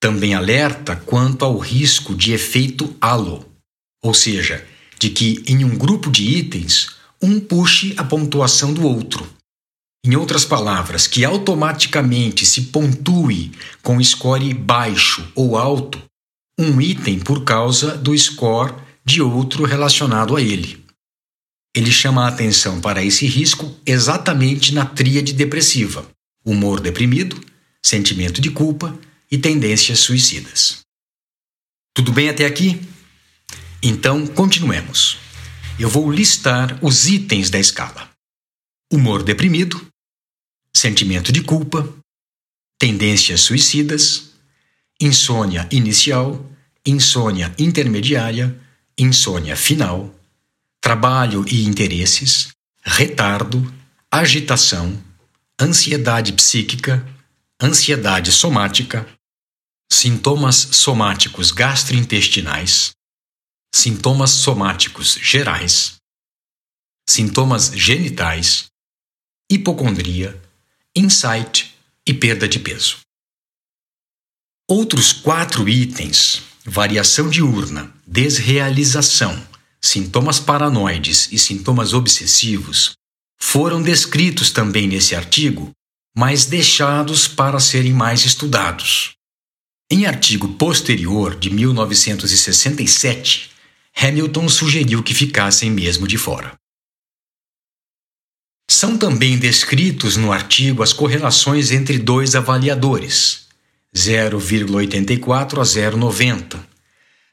Também 0.00 0.34
alerta 0.34 0.96
quanto 0.96 1.44
ao 1.44 1.56
risco 1.56 2.16
de 2.16 2.32
efeito 2.32 2.96
halo, 3.00 3.48
ou 4.02 4.12
seja, 4.12 4.66
de 4.98 5.08
que 5.10 5.40
em 5.46 5.64
um 5.64 5.78
grupo 5.78 6.10
de 6.10 6.24
itens 6.24 6.96
um 7.22 7.38
puxe 7.38 7.94
a 7.96 8.02
pontuação 8.02 8.74
do 8.74 8.84
outro, 8.84 9.38
em 10.04 10.16
outras 10.16 10.44
palavras, 10.44 11.06
que 11.06 11.24
automaticamente 11.24 12.46
se 12.46 12.62
pontue 12.62 13.52
com 13.82 14.02
score 14.02 14.54
baixo 14.54 15.30
ou 15.34 15.56
alto 15.58 16.02
um 16.58 16.80
item 16.80 17.18
por 17.18 17.44
causa 17.44 17.96
do 17.96 18.16
score 18.16 18.74
de 19.04 19.22
outro 19.22 19.64
relacionado 19.64 20.36
a 20.36 20.42
ele. 20.42 20.84
Ele 21.74 21.90
chama 21.90 22.24
a 22.24 22.28
atenção 22.28 22.80
para 22.80 23.04
esse 23.04 23.26
risco 23.26 23.74
exatamente 23.86 24.74
na 24.74 24.84
tríade 24.84 25.32
depressiva: 25.32 26.06
humor 26.44 26.80
deprimido, 26.80 27.40
sentimento 27.82 28.40
de 28.40 28.50
culpa 28.50 28.98
e 29.30 29.38
tendências 29.38 30.00
suicidas. 30.00 30.80
Tudo 31.94 32.12
bem 32.12 32.28
até 32.28 32.44
aqui? 32.44 32.80
Então, 33.82 34.26
continuemos. 34.26 35.18
Eu 35.78 35.88
vou 35.88 36.10
listar 36.10 36.78
os 36.84 37.08
itens 37.08 37.48
da 37.48 37.58
escala: 37.58 38.10
humor 38.92 39.22
deprimido, 39.22 39.89
sentimento 40.74 41.32
de 41.32 41.42
culpa, 41.42 41.88
tendências 42.78 43.42
suicidas, 43.42 44.30
insônia 45.00 45.68
inicial, 45.70 46.44
insônia 46.86 47.54
intermediária, 47.58 48.58
insônia 48.98 49.56
final, 49.56 50.14
trabalho 50.80 51.44
e 51.46 51.64
interesses, 51.64 52.48
retardo, 52.82 53.72
agitação, 54.10 54.98
ansiedade 55.60 56.32
psíquica, 56.32 57.06
ansiedade 57.62 58.32
somática, 58.32 59.06
sintomas 59.92 60.56
somáticos 60.56 61.50
gastrointestinais, 61.50 62.92
sintomas 63.74 64.30
somáticos 64.30 65.14
gerais, 65.20 65.96
sintomas 67.08 67.72
genitais, 67.74 68.66
hipocondria, 69.50 70.40
insight 70.96 71.74
e 72.06 72.12
perda 72.12 72.48
de 72.48 72.58
peso. 72.58 72.98
Outros 74.68 75.12
quatro 75.12 75.68
itens, 75.68 76.42
variação 76.64 77.28
diurna, 77.28 77.92
desrealização, 78.06 79.40
sintomas 79.80 80.38
paranoides 80.38 81.30
e 81.32 81.38
sintomas 81.38 81.92
obsessivos, 81.92 82.92
foram 83.40 83.82
descritos 83.82 84.50
também 84.50 84.86
nesse 84.86 85.14
artigo, 85.14 85.70
mas 86.16 86.44
deixados 86.44 87.26
para 87.26 87.58
serem 87.58 87.92
mais 87.92 88.24
estudados. 88.24 89.14
Em 89.90 90.06
artigo 90.06 90.48
posterior 90.54 91.36
de 91.36 91.50
1967, 91.50 93.50
Hamilton 93.96 94.48
sugeriu 94.48 95.02
que 95.02 95.14
ficassem 95.14 95.70
mesmo 95.70 96.06
de 96.06 96.16
fora. 96.16 96.54
São 98.72 98.96
também 98.96 99.36
descritos 99.36 100.16
no 100.16 100.30
artigo 100.30 100.80
as 100.80 100.92
correlações 100.92 101.72
entre 101.72 101.98
dois 101.98 102.36
avaliadores, 102.36 103.48
0,84 103.92 105.58
a 105.58 105.62
0,90, 105.62 106.56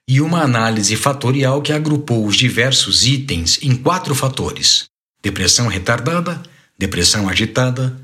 e 0.08 0.20
uma 0.20 0.42
análise 0.42 0.96
fatorial 0.96 1.62
que 1.62 1.72
agrupou 1.72 2.26
os 2.26 2.36
diversos 2.36 3.06
itens 3.06 3.60
em 3.62 3.76
quatro 3.76 4.16
fatores: 4.16 4.86
depressão 5.22 5.68
retardada, 5.68 6.42
depressão 6.76 7.30
agitada, 7.30 7.96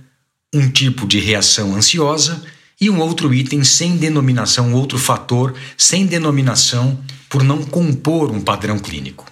um 0.54 0.70
tipo 0.70 1.08
de 1.08 1.20
reação 1.20 1.76
ansiosa 1.76 2.40
e 2.80 2.88
um 2.88 3.00
outro 3.00 3.34
item 3.34 3.64
sem 3.64 3.98
denominação, 3.98 4.76
outro 4.76 5.00
fator 5.00 5.56
sem 5.76 6.06
denominação 6.06 7.04
por 7.28 7.44
não 7.44 7.66
compor 7.66 8.30
um 8.30 8.40
padrão 8.40 8.78
clínico. 8.78 9.26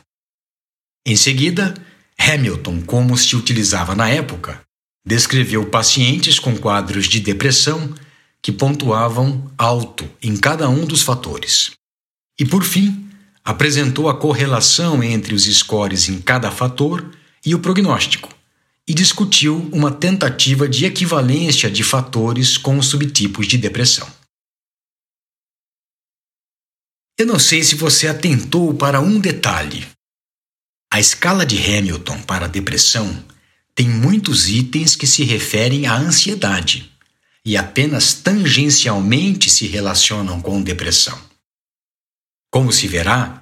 Em 1.05 1.15
seguida, 1.15 1.75
Hamilton, 2.21 2.81
como 2.81 3.17
se 3.17 3.35
utilizava 3.35 3.95
na 3.95 4.07
época, 4.07 4.61
descreveu 5.05 5.65
pacientes 5.65 6.37
com 6.37 6.55
quadros 6.55 7.07
de 7.07 7.19
depressão 7.19 7.93
que 8.41 8.51
pontuavam 8.51 9.51
alto 9.57 10.09
em 10.21 10.37
cada 10.37 10.69
um 10.69 10.85
dos 10.85 11.01
fatores. 11.01 11.71
E, 12.39 12.45
por 12.45 12.63
fim, 12.63 13.09
apresentou 13.43 14.07
a 14.07 14.17
correlação 14.17 15.03
entre 15.03 15.33
os 15.33 15.43
scores 15.45 16.09
em 16.09 16.21
cada 16.21 16.51
fator 16.51 17.11
e 17.45 17.55
o 17.55 17.59
prognóstico, 17.59 18.29
e 18.87 18.93
discutiu 18.93 19.69
uma 19.71 19.91
tentativa 19.91 20.67
de 20.67 20.85
equivalência 20.85 21.69
de 21.69 21.83
fatores 21.83 22.57
com 22.57 22.77
os 22.77 22.87
subtipos 22.87 23.47
de 23.47 23.57
depressão. 23.57 24.07
Eu 27.17 27.25
não 27.25 27.39
sei 27.39 27.63
se 27.63 27.75
você 27.75 28.07
atentou 28.07 28.73
para 28.73 28.99
um 28.99 29.19
detalhe. 29.19 29.87
A 30.93 30.99
escala 30.99 31.45
de 31.45 31.57
Hamilton 31.57 32.21
para 32.23 32.47
a 32.47 32.49
depressão 32.49 33.23
tem 33.73 33.87
muitos 33.87 34.49
itens 34.49 34.93
que 34.93 35.07
se 35.07 35.23
referem 35.23 35.87
à 35.87 35.95
ansiedade 35.95 36.91
e 37.45 37.55
apenas 37.55 38.13
tangencialmente 38.13 39.49
se 39.49 39.67
relacionam 39.67 40.41
com 40.41 40.61
depressão. 40.61 41.17
Como 42.51 42.73
se 42.73 42.89
verá, 42.89 43.39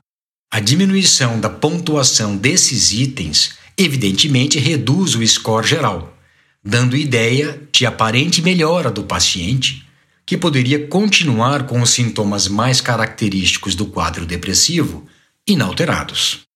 a 0.51 0.59
diminuição 0.59 1.39
da 1.39 1.49
pontuação 1.49 2.37
desses 2.37 2.91
itens 2.91 3.57
evidentemente 3.75 4.59
reduz 4.59 5.15
o 5.15 5.25
score 5.25 5.65
geral, 5.65 6.15
dando 6.63 6.95
ideia 6.95 7.59
de 7.71 7.83
aparente 7.83 8.43
melhora 8.43 8.91
do 8.91 9.05
paciente, 9.05 9.83
que 10.23 10.37
poderia 10.37 10.85
continuar 10.85 11.65
com 11.65 11.81
os 11.81 11.89
sintomas 11.89 12.47
mais 12.47 12.79
característicos 12.79 13.73
do 13.73 13.87
quadro 13.87 14.23
depressivo 14.23 15.07
inalterados. 15.47 16.47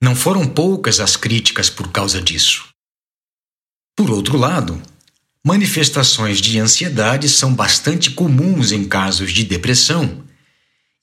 Não 0.00 0.14
foram 0.14 0.46
poucas 0.46 1.00
as 1.00 1.16
críticas 1.16 1.70
por 1.70 1.90
causa 1.90 2.20
disso. 2.20 2.68
Por 3.96 4.10
outro 4.10 4.36
lado, 4.36 4.80
manifestações 5.44 6.40
de 6.40 6.58
ansiedade 6.58 7.28
são 7.28 7.54
bastante 7.54 8.10
comuns 8.10 8.72
em 8.72 8.84
casos 8.84 9.32
de 9.32 9.42
depressão, 9.42 10.24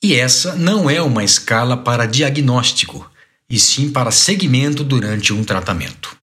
e 0.03 0.13
essa 0.13 0.55
não 0.55 0.89
é 0.89 1.01
uma 1.01 1.23
escala 1.23 1.75
para 1.75 2.05
diagnóstico, 2.05 3.09
e 3.49 3.59
sim 3.59 3.91
para 3.91 4.11
segmento 4.11 4.83
durante 4.83 5.33
um 5.33 5.43
tratamento. 5.43 6.15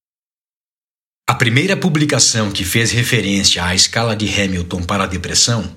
A 1.27 1.35
primeira 1.35 1.75
publicação 1.75 2.51
que 2.51 2.63
fez 2.63 2.91
referência 2.91 3.63
à 3.63 3.73
escala 3.75 4.15
de 4.15 4.27
Hamilton 4.27 4.83
para 4.83 5.05
a 5.05 5.07
depressão 5.07 5.75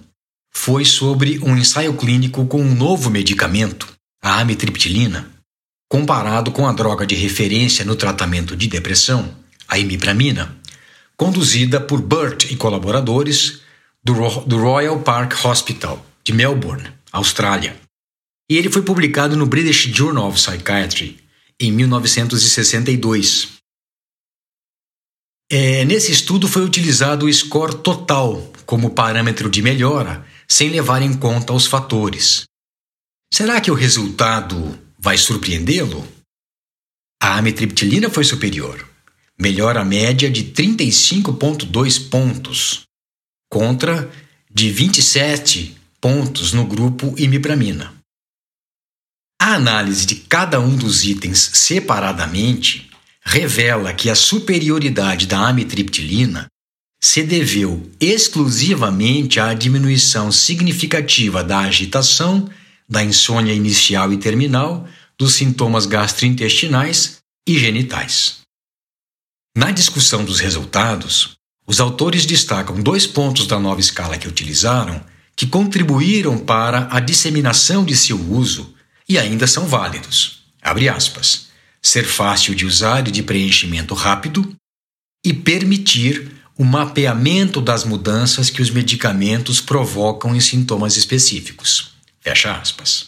foi 0.53 0.85
sobre 0.85 1.39
um 1.41 1.57
ensaio 1.57 1.95
clínico 1.97 2.47
com 2.47 2.61
um 2.61 2.75
novo 2.75 3.11
medicamento, 3.11 3.93
a 4.23 4.41
amitriptilina, 4.41 5.34
comparado 5.95 6.51
com 6.51 6.67
a 6.67 6.73
droga 6.73 7.07
de 7.07 7.15
referência 7.15 7.85
no 7.85 7.95
tratamento 7.95 8.57
de 8.57 8.67
depressão, 8.67 9.33
a 9.69 9.79
imipramina, 9.79 10.61
conduzida 11.17 11.81
por 11.81 12.03
Burt 12.03 12.51
e 12.51 12.57
colaboradores 12.57 13.61
do, 14.03 14.13
do 14.41 14.59
Royal 14.59 14.99
Park 15.03 15.45
Hospital 15.45 16.05
de 16.25 16.33
Melbourne, 16.33 16.91
Austrália. 17.13 17.77
E 18.51 18.57
ele 18.59 18.73
foi 18.73 18.83
publicado 18.83 19.37
no 19.37 19.47
British 19.47 19.85
Journal 19.95 20.27
of 20.27 20.37
Psychiatry 20.37 21.21
em 21.61 21.71
1962. 21.71 23.51
É, 25.49 25.85
nesse 25.85 26.11
estudo 26.11 26.49
foi 26.49 26.65
utilizado 26.65 27.27
o 27.27 27.33
score 27.33 27.77
total 27.77 28.53
como 28.67 28.91
parâmetro 28.91 29.49
de 29.49 29.63
melhora, 29.63 30.27
sem 30.49 30.71
levar 30.71 31.03
em 31.03 31.15
conta 31.15 31.53
os 31.53 31.69
fatores. 31.69 32.43
Será 33.33 33.61
que 33.61 33.71
o 33.71 33.75
resultado 33.75 34.83
vai 35.05 35.19
surpreendê-lo? 35.19 36.09
A 37.23 37.37
amitriptilina 37.37 38.09
foi 38.09 38.25
superior, 38.25 38.89
melhora 39.39 39.85
média 39.85 40.31
de 40.31 40.45
35,2 40.45 42.09
pontos, 42.09 42.85
contra 43.51 44.11
de 44.51 44.71
27 44.71 45.77
pontos 46.01 46.55
no 46.55 46.65
grupo 46.65 47.15
imipramina. 47.19 47.93
A 49.39 49.57
análise 49.57 50.07
de 50.07 50.17
cada 50.17 50.59
um 50.59 50.75
dos 50.75 51.05
itens 51.05 51.51
separadamente 51.53 52.91
revela 53.23 53.93
que 53.93 54.09
a 54.09 54.15
superioridade 54.15 55.27
da 55.27 55.47
amitriptilina 55.47 56.47
se 56.99 57.23
deveu 57.23 57.91
exclusivamente 58.01 59.39
à 59.39 59.53
diminuição 59.53 60.33
significativa 60.33 61.45
da 61.45 61.59
agitação, 61.59 62.49
da 62.89 63.03
insônia 63.03 63.53
inicial 63.53 64.13
e 64.13 64.17
terminal, 64.17 64.87
dos 65.19 65.35
sintomas 65.35 65.87
gastrointestinais 65.87 67.19
e 67.47 67.59
genitais. 67.59 68.41
Na 69.57 69.71
discussão 69.71 70.25
dos 70.25 70.41
resultados, 70.41 71.37
os 71.67 71.81
autores 71.81 72.27
destacam 72.27 72.83
dois 72.83 73.07
pontos 73.07 73.47
da 73.47 73.59
nova 73.59 73.81
escala 73.81 74.19
que 74.19 74.29
utilizaram 74.29 75.05
que 75.37 75.47
contribuíram 75.47 76.39
para 76.39 76.89
a 76.91 77.01
disseminação 77.01 77.85
de 77.85 77.97
seu 77.97 78.19
uso 78.19 78.75
e 79.09 79.19
ainda 79.19 79.47
são 79.47 79.67
válidos. 79.67 80.45
Aspas. 80.63 81.49
Ser 81.83 82.05
fácil 82.05 82.55
de 82.55 82.65
usar 82.65 83.07
e 83.07 83.11
de 83.11 83.23
preenchimento 83.23 83.95
rápido 83.95 84.55
e 85.25 85.33
permitir 85.33 86.33
o 86.57 86.65
mapeamento 86.65 87.61
das 87.61 87.85
mudanças 87.85 88.49
que 88.49 88.63
os 88.63 88.71
medicamentos 88.71 89.61
provocam 89.61 90.35
em 90.35 90.41
sintomas 90.41 90.97
específicos. 90.97 91.94
Fecha 92.25 92.57
aspas. 92.57 93.07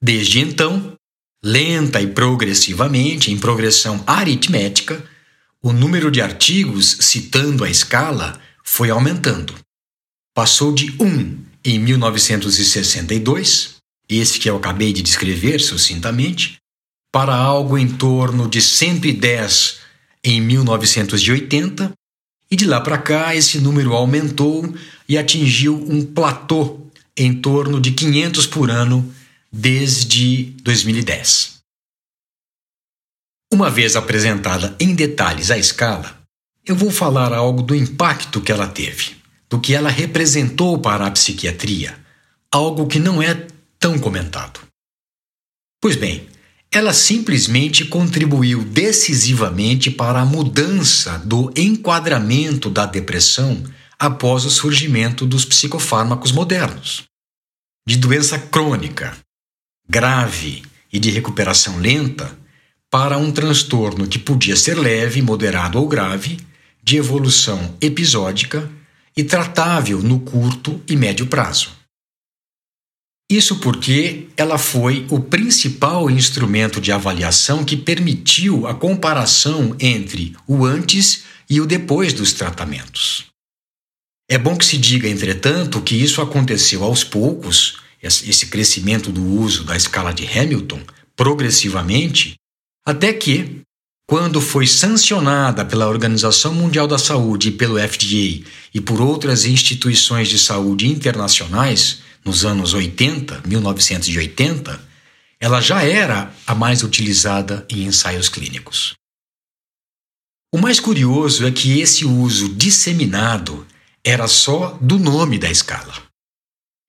Desde 0.00 0.38
então, 0.38 0.96
lenta 1.42 2.00
e 2.00 2.06
progressivamente, 2.06 3.32
em 3.32 3.38
progressão 3.38 4.02
aritmética, 4.06 5.04
o 5.60 5.72
número 5.72 6.10
de 6.10 6.20
artigos 6.20 6.98
citando 7.00 7.64
a 7.64 7.70
escala 7.70 8.40
foi 8.62 8.90
aumentando. 8.90 9.54
Passou 10.32 10.72
de 10.72 10.94
1 11.02 11.44
em 11.64 11.78
1962 11.80 13.78
esse 14.08 14.38
que 14.38 14.48
eu 14.48 14.56
acabei 14.56 14.92
de 14.92 15.02
descrever 15.02 15.60
sucintamente, 15.60 16.58
para 17.12 17.34
algo 17.34 17.76
em 17.76 17.88
torno 17.88 18.48
de 18.48 18.62
110 18.62 19.80
em 20.24 20.40
1980, 20.40 21.92
e 22.50 22.56
de 22.56 22.64
lá 22.64 22.80
para 22.80 22.96
cá 22.96 23.36
esse 23.36 23.58
número 23.58 23.92
aumentou 23.92 24.74
e 25.06 25.18
atingiu 25.18 25.74
um 25.74 26.04
platô 26.04 26.87
em 27.18 27.34
torno 27.34 27.80
de 27.80 27.92
500 27.92 28.46
por 28.46 28.70
ano 28.70 29.12
desde 29.50 30.44
2010. 30.62 31.58
Uma 33.52 33.70
vez 33.70 33.96
apresentada 33.96 34.76
em 34.78 34.94
detalhes 34.94 35.50
a 35.50 35.58
escala, 35.58 36.20
eu 36.66 36.76
vou 36.76 36.90
falar 36.90 37.32
algo 37.32 37.62
do 37.62 37.74
impacto 37.74 38.40
que 38.40 38.52
ela 38.52 38.66
teve, 38.66 39.16
do 39.48 39.58
que 39.58 39.74
ela 39.74 39.88
representou 39.88 40.78
para 40.78 41.06
a 41.06 41.10
psiquiatria, 41.10 41.98
algo 42.52 42.86
que 42.86 42.98
não 42.98 43.22
é 43.22 43.46
tão 43.78 43.98
comentado. 43.98 44.60
Pois 45.80 45.96
bem, 45.96 46.28
ela 46.70 46.92
simplesmente 46.92 47.86
contribuiu 47.86 48.62
decisivamente 48.62 49.90
para 49.90 50.20
a 50.20 50.26
mudança 50.26 51.18
do 51.18 51.50
enquadramento 51.56 52.68
da 52.68 52.84
depressão 52.84 53.64
após 53.98 54.44
o 54.44 54.50
surgimento 54.50 55.26
dos 55.26 55.44
psicofármacos 55.44 56.30
modernos. 56.30 57.04
De 57.86 57.96
doença 57.96 58.38
crônica, 58.38 59.16
grave 59.88 60.62
e 60.92 60.98
de 60.98 61.10
recuperação 61.10 61.78
lenta 61.78 62.38
para 62.90 63.18
um 63.18 63.32
transtorno 63.32 64.06
que 64.06 64.18
podia 64.18 64.56
ser 64.56 64.74
leve, 64.78 65.20
moderado 65.20 65.78
ou 65.78 65.88
grave, 65.88 66.38
de 66.82 66.96
evolução 66.96 67.76
episódica 67.80 68.70
e 69.16 69.24
tratável 69.24 70.00
no 70.00 70.20
curto 70.20 70.80
e 70.88 70.96
médio 70.96 71.26
prazo. 71.26 71.76
Isso 73.30 73.56
porque 73.56 74.28
ela 74.38 74.56
foi 74.56 75.06
o 75.10 75.20
principal 75.20 76.08
instrumento 76.08 76.80
de 76.80 76.90
avaliação 76.90 77.62
que 77.62 77.76
permitiu 77.76 78.66
a 78.66 78.74
comparação 78.74 79.76
entre 79.78 80.34
o 80.46 80.64
antes 80.64 81.24
e 81.50 81.60
o 81.60 81.66
depois 81.66 82.14
dos 82.14 82.32
tratamentos. 82.32 83.26
É 84.30 84.36
bom 84.36 84.56
que 84.56 84.64
se 84.66 84.76
diga, 84.76 85.08
entretanto, 85.08 85.80
que 85.80 85.94
isso 85.94 86.20
aconteceu 86.20 86.84
aos 86.84 87.02
poucos, 87.02 87.78
esse 88.02 88.46
crescimento 88.46 89.10
do 89.10 89.24
uso 89.24 89.64
da 89.64 89.74
escala 89.74 90.12
de 90.12 90.26
Hamilton, 90.26 90.82
progressivamente, 91.16 92.34
até 92.86 93.12
que, 93.12 93.62
quando 94.06 94.40
foi 94.40 94.66
sancionada 94.66 95.64
pela 95.64 95.88
Organização 95.88 96.52
Mundial 96.54 96.86
da 96.86 96.98
Saúde 96.98 97.48
e 97.48 97.52
pelo 97.52 97.78
FDA 97.78 98.46
e 98.74 98.80
por 98.82 99.00
outras 99.00 99.46
instituições 99.46 100.28
de 100.28 100.38
saúde 100.38 100.86
internacionais, 100.86 102.00
nos 102.22 102.44
anos 102.44 102.74
80, 102.74 103.42
1980, 103.46 104.78
ela 105.40 105.60
já 105.60 105.82
era 105.82 106.34
a 106.46 106.54
mais 106.54 106.82
utilizada 106.82 107.66
em 107.70 107.84
ensaios 107.84 108.28
clínicos. 108.28 108.94
O 110.52 110.58
mais 110.58 110.80
curioso 110.80 111.46
é 111.46 111.50
que 111.50 111.80
esse 111.80 112.04
uso 112.04 112.50
disseminado 112.50 113.66
era 114.08 114.26
só 114.26 114.78
do 114.80 114.98
nome 114.98 115.38
da 115.38 115.50
escala. 115.50 115.92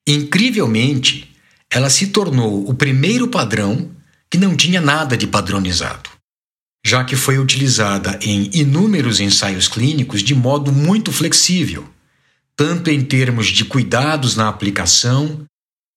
Incrivelmente, 0.08 1.30
ela 1.70 1.90
se 1.90 2.08
tornou 2.08 2.68
o 2.68 2.74
primeiro 2.74 3.28
padrão 3.28 3.92
que 4.32 4.38
não 4.38 4.56
tinha 4.56 4.80
nada 4.80 5.18
de 5.18 5.28
padronizado, 5.28 6.10
já 6.86 7.04
que 7.04 7.18
foi 7.18 7.38
utilizada 7.38 8.18
em 8.22 8.50
inúmeros 8.54 9.20
ensaios 9.20 9.68
clínicos 9.68 10.24
de 10.24 10.34
modo 10.34 10.72
muito 10.72 11.12
flexível, 11.12 11.86
tanto 12.56 12.90
em 12.90 13.04
termos 13.04 13.48
de 13.48 13.66
cuidados 13.66 14.38
na 14.38 14.48
aplicação, 14.48 15.46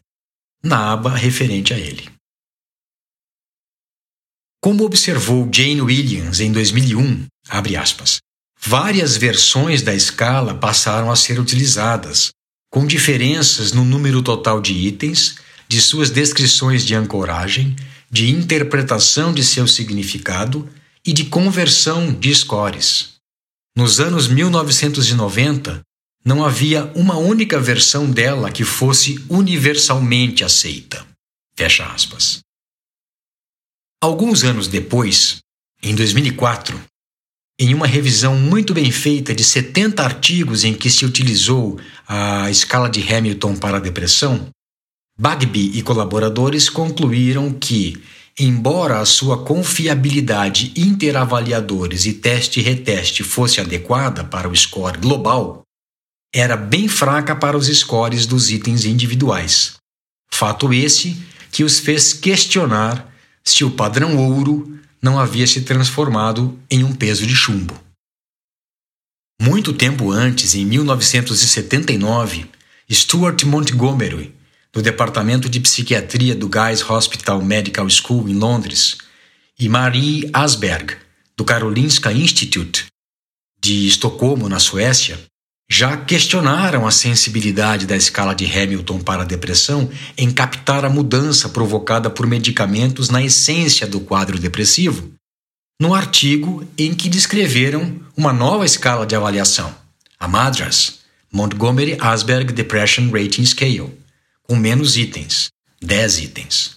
na 0.62 0.92
aba 0.92 1.16
referente 1.16 1.74
a 1.74 1.78
ele. 1.78 2.21
Como 4.62 4.85
observou 4.85 5.51
Jane 5.53 5.83
Williams 5.83 6.38
em 6.38 6.53
2001, 6.53 7.27
aspas, 7.77 8.20
várias 8.61 9.16
versões 9.16 9.83
da 9.83 9.92
escala 9.92 10.55
passaram 10.55 11.11
a 11.11 11.16
ser 11.16 11.40
utilizadas, 11.40 12.31
com 12.70 12.87
diferenças 12.87 13.72
no 13.72 13.85
número 13.85 14.22
total 14.22 14.61
de 14.61 14.72
itens, 14.72 15.35
de 15.66 15.81
suas 15.81 16.11
descrições 16.11 16.87
de 16.87 16.94
ancoragem, 16.94 17.75
de 18.09 18.31
interpretação 18.31 19.35
de 19.35 19.44
seu 19.44 19.66
significado 19.66 20.68
e 21.05 21.12
de 21.12 21.25
conversão 21.25 22.12
de 22.12 22.33
scores. 22.33 23.14
Nos 23.77 23.98
anos 23.98 24.29
1990, 24.29 25.81
não 26.25 26.44
havia 26.44 26.85
uma 26.94 27.16
única 27.16 27.59
versão 27.59 28.09
dela 28.09 28.48
que 28.48 28.62
fosse 28.62 29.25
universalmente 29.29 30.44
aceita. 30.44 31.05
Fecha 31.57 31.85
aspas. 31.85 32.38
Alguns 34.02 34.42
anos 34.42 34.66
depois, 34.66 35.38
em 35.80 35.94
2004, 35.94 36.76
em 37.56 37.72
uma 37.72 37.86
revisão 37.86 38.36
muito 38.36 38.74
bem 38.74 38.90
feita 38.90 39.32
de 39.32 39.44
70 39.44 40.02
artigos 40.02 40.64
em 40.64 40.74
que 40.74 40.90
se 40.90 41.06
utilizou 41.06 41.78
a 42.08 42.50
escala 42.50 42.90
de 42.90 43.00
Hamilton 43.00 43.54
para 43.54 43.76
a 43.76 43.80
depressão, 43.80 44.48
Bagby 45.16 45.78
e 45.78 45.82
colaboradores 45.82 46.68
concluíram 46.68 47.52
que, 47.52 48.02
embora 48.36 48.98
a 48.98 49.04
sua 49.04 49.44
confiabilidade 49.44 50.72
interavaliadores 50.76 52.04
e 52.04 52.14
teste-reteste 52.14 53.22
fosse 53.22 53.60
adequada 53.60 54.24
para 54.24 54.48
o 54.48 54.56
score 54.56 54.98
global, 54.98 55.62
era 56.34 56.56
bem 56.56 56.88
fraca 56.88 57.36
para 57.36 57.56
os 57.56 57.68
scores 57.68 58.26
dos 58.26 58.50
itens 58.50 58.84
individuais. 58.84 59.74
Fato 60.28 60.74
esse 60.74 61.16
que 61.52 61.62
os 61.62 61.78
fez 61.78 62.12
questionar 62.12 63.12
se 63.44 63.64
o 63.64 63.70
padrão 63.70 64.16
ouro 64.16 64.78
não 65.00 65.18
havia 65.18 65.46
se 65.46 65.62
transformado 65.62 66.59
em 66.70 66.85
um 66.85 66.94
peso 66.94 67.26
de 67.26 67.35
chumbo. 67.35 67.78
Muito 69.40 69.72
tempo 69.72 70.12
antes, 70.12 70.55
em 70.55 70.64
1979, 70.64 72.46
Stuart 72.90 73.42
Montgomery, 73.42 74.33
do 74.72 74.81
Departamento 74.81 75.48
de 75.48 75.59
Psiquiatria 75.61 76.35
do 76.35 76.48
Guy's 76.48 76.88
Hospital 76.88 77.42
Medical 77.42 77.88
School 77.90 78.28
em 78.28 78.35
Londres, 78.35 78.98
e 79.59 79.68
Marie 79.68 80.31
Asberg, 80.33 80.96
do 81.37 81.44
Karolinska 81.44 82.12
Institute 82.12 82.87
de 83.61 83.87
Estocolmo, 83.87 84.48
na 84.48 84.59
Suécia, 84.59 85.18
já 85.70 85.96
questionaram 85.96 86.87
a 86.87 86.90
sensibilidade 86.90 87.87
da 87.87 87.96
escala 87.96 88.35
de 88.35 88.44
Hamilton 88.44 89.01
para 89.01 89.22
a 89.22 89.27
depressão 89.27 89.90
em 90.16 90.31
captar 90.31 90.85
a 90.85 90.90
mudança 90.90 91.48
provocada 91.48 92.11
por 92.11 92.27
medicamentos 92.27 93.09
na 93.09 93.22
essência 93.22 93.87
do 93.87 94.01
quadro 94.01 94.38
depressivo, 94.38 95.12
no 95.81 95.94
artigo 95.94 96.66
em 96.77 96.94
que 96.94 97.09
descreveram 97.09 98.01
uma 98.16 98.33
nova 98.33 98.64
escala 98.64 99.07
de 99.07 99.16
avaliação, 99.16 99.75
a 100.20 100.29
MADRS, 100.29 101.01
Montgomery 101.33 101.96
Asberg 101.98 102.53
Depression 102.53 103.11
Rating 103.11 103.46
Scale, 103.46 103.98
com 104.42 104.55
menos 104.55 104.96
itens, 104.98 105.48
10 105.81 106.18
itens. 106.18 106.77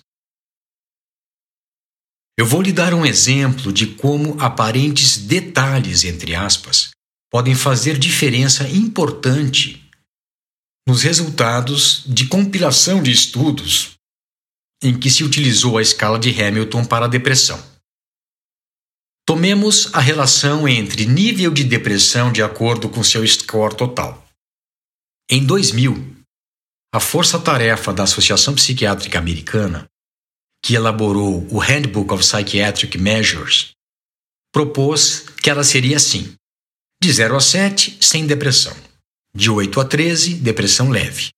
Eu 2.37 2.45
vou 2.45 2.61
lhe 2.61 2.71
dar 2.71 2.93
um 2.93 3.05
exemplo 3.05 3.71
de 3.71 3.87
como 3.87 4.35
aparentes 4.39 5.17
detalhes, 5.17 6.03
entre 6.03 6.33
aspas, 6.33 6.94
podem 7.35 7.53
fazer 7.53 7.99
diferença 7.99 8.65
importante 8.69 9.85
nos 10.87 11.03
resultados 11.03 12.01
de 12.05 12.29
compilação 12.29 13.03
de 13.03 13.11
estudos 13.11 13.95
em 14.81 14.97
que 14.97 15.09
se 15.09 15.21
utilizou 15.21 15.77
a 15.77 15.81
escala 15.81 16.17
de 16.17 16.29
Hamilton 16.29 16.85
para 16.85 17.07
a 17.07 17.09
depressão. 17.09 17.61
Tomemos 19.27 19.93
a 19.93 19.99
relação 19.99 20.65
entre 20.65 21.05
nível 21.05 21.51
de 21.51 21.65
depressão 21.65 22.31
de 22.31 22.41
acordo 22.41 22.87
com 22.87 23.03
seu 23.03 23.27
score 23.27 23.75
total. 23.75 24.25
Em 25.29 25.45
2000, 25.45 26.15
a 26.93 27.01
força-tarefa 27.01 27.91
da 27.91 28.03
Associação 28.03 28.55
Psiquiátrica 28.55 29.19
Americana, 29.19 29.89
que 30.63 30.73
elaborou 30.73 31.45
o 31.53 31.59
Handbook 31.59 32.13
of 32.13 32.23
Psychiatric 32.23 32.97
Measures, 32.97 33.71
propôs 34.53 35.27
que 35.43 35.49
ela 35.49 35.65
seria 35.65 35.97
assim: 35.97 36.33
de 37.05 37.13
0 37.13 37.35
a 37.35 37.39
7, 37.39 37.99
sem 38.01 38.25
depressão. 38.25 38.75
De 39.31 39.47
8 39.47 39.79
a 39.79 39.85
13, 39.85 40.33
depressão 40.37 40.89
leve. 40.89 41.29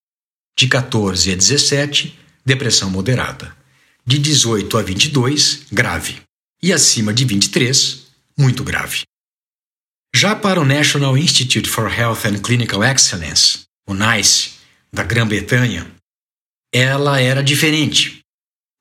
De 0.58 0.66
14 0.66 1.30
a 1.30 1.34
17, 1.34 2.18
depressão 2.42 2.88
moderada. 2.88 3.54
De 4.06 4.18
18 4.18 4.78
a 4.78 4.82
22, 4.82 5.66
grave. 5.70 6.22
E 6.62 6.72
acima 6.72 7.12
de 7.12 7.26
23, 7.26 8.06
muito 8.38 8.64
grave. 8.64 9.02
Já 10.16 10.34
para 10.34 10.58
o 10.58 10.64
National 10.64 11.18
Institute 11.18 11.68
for 11.68 11.92
Health 11.92 12.24
and 12.24 12.38
Clinical 12.38 12.82
Excellence, 12.82 13.64
o 13.86 13.92
NICE, 13.92 14.52
da 14.90 15.02
Grã-Bretanha, 15.02 15.86
ela 16.72 17.20
era 17.20 17.42
diferente. 17.42 18.20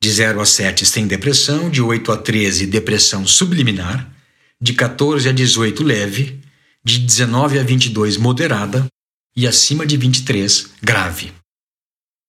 De 0.01 0.09
0 0.09 0.39
a 0.39 0.45
7 0.45 0.85
sem 0.85 1.05
depressão, 1.05 1.69
de 1.69 1.81
8 1.81 2.13
a 2.13 2.17
13 2.17 2.65
depressão 2.65 3.27
subliminar, 3.27 4.09
de 4.61 4.71
14 4.71 5.27
a 5.27 5.33
18 5.33 5.83
leve, 5.83 6.46
de 6.87 6.99
19 6.99 7.59
a 7.59 7.63
22 7.63 8.15
moderada 8.15 8.87
e 9.35 9.45
acima 9.45 9.85
de 9.85 9.97
23 9.97 10.69
grave. 10.81 11.33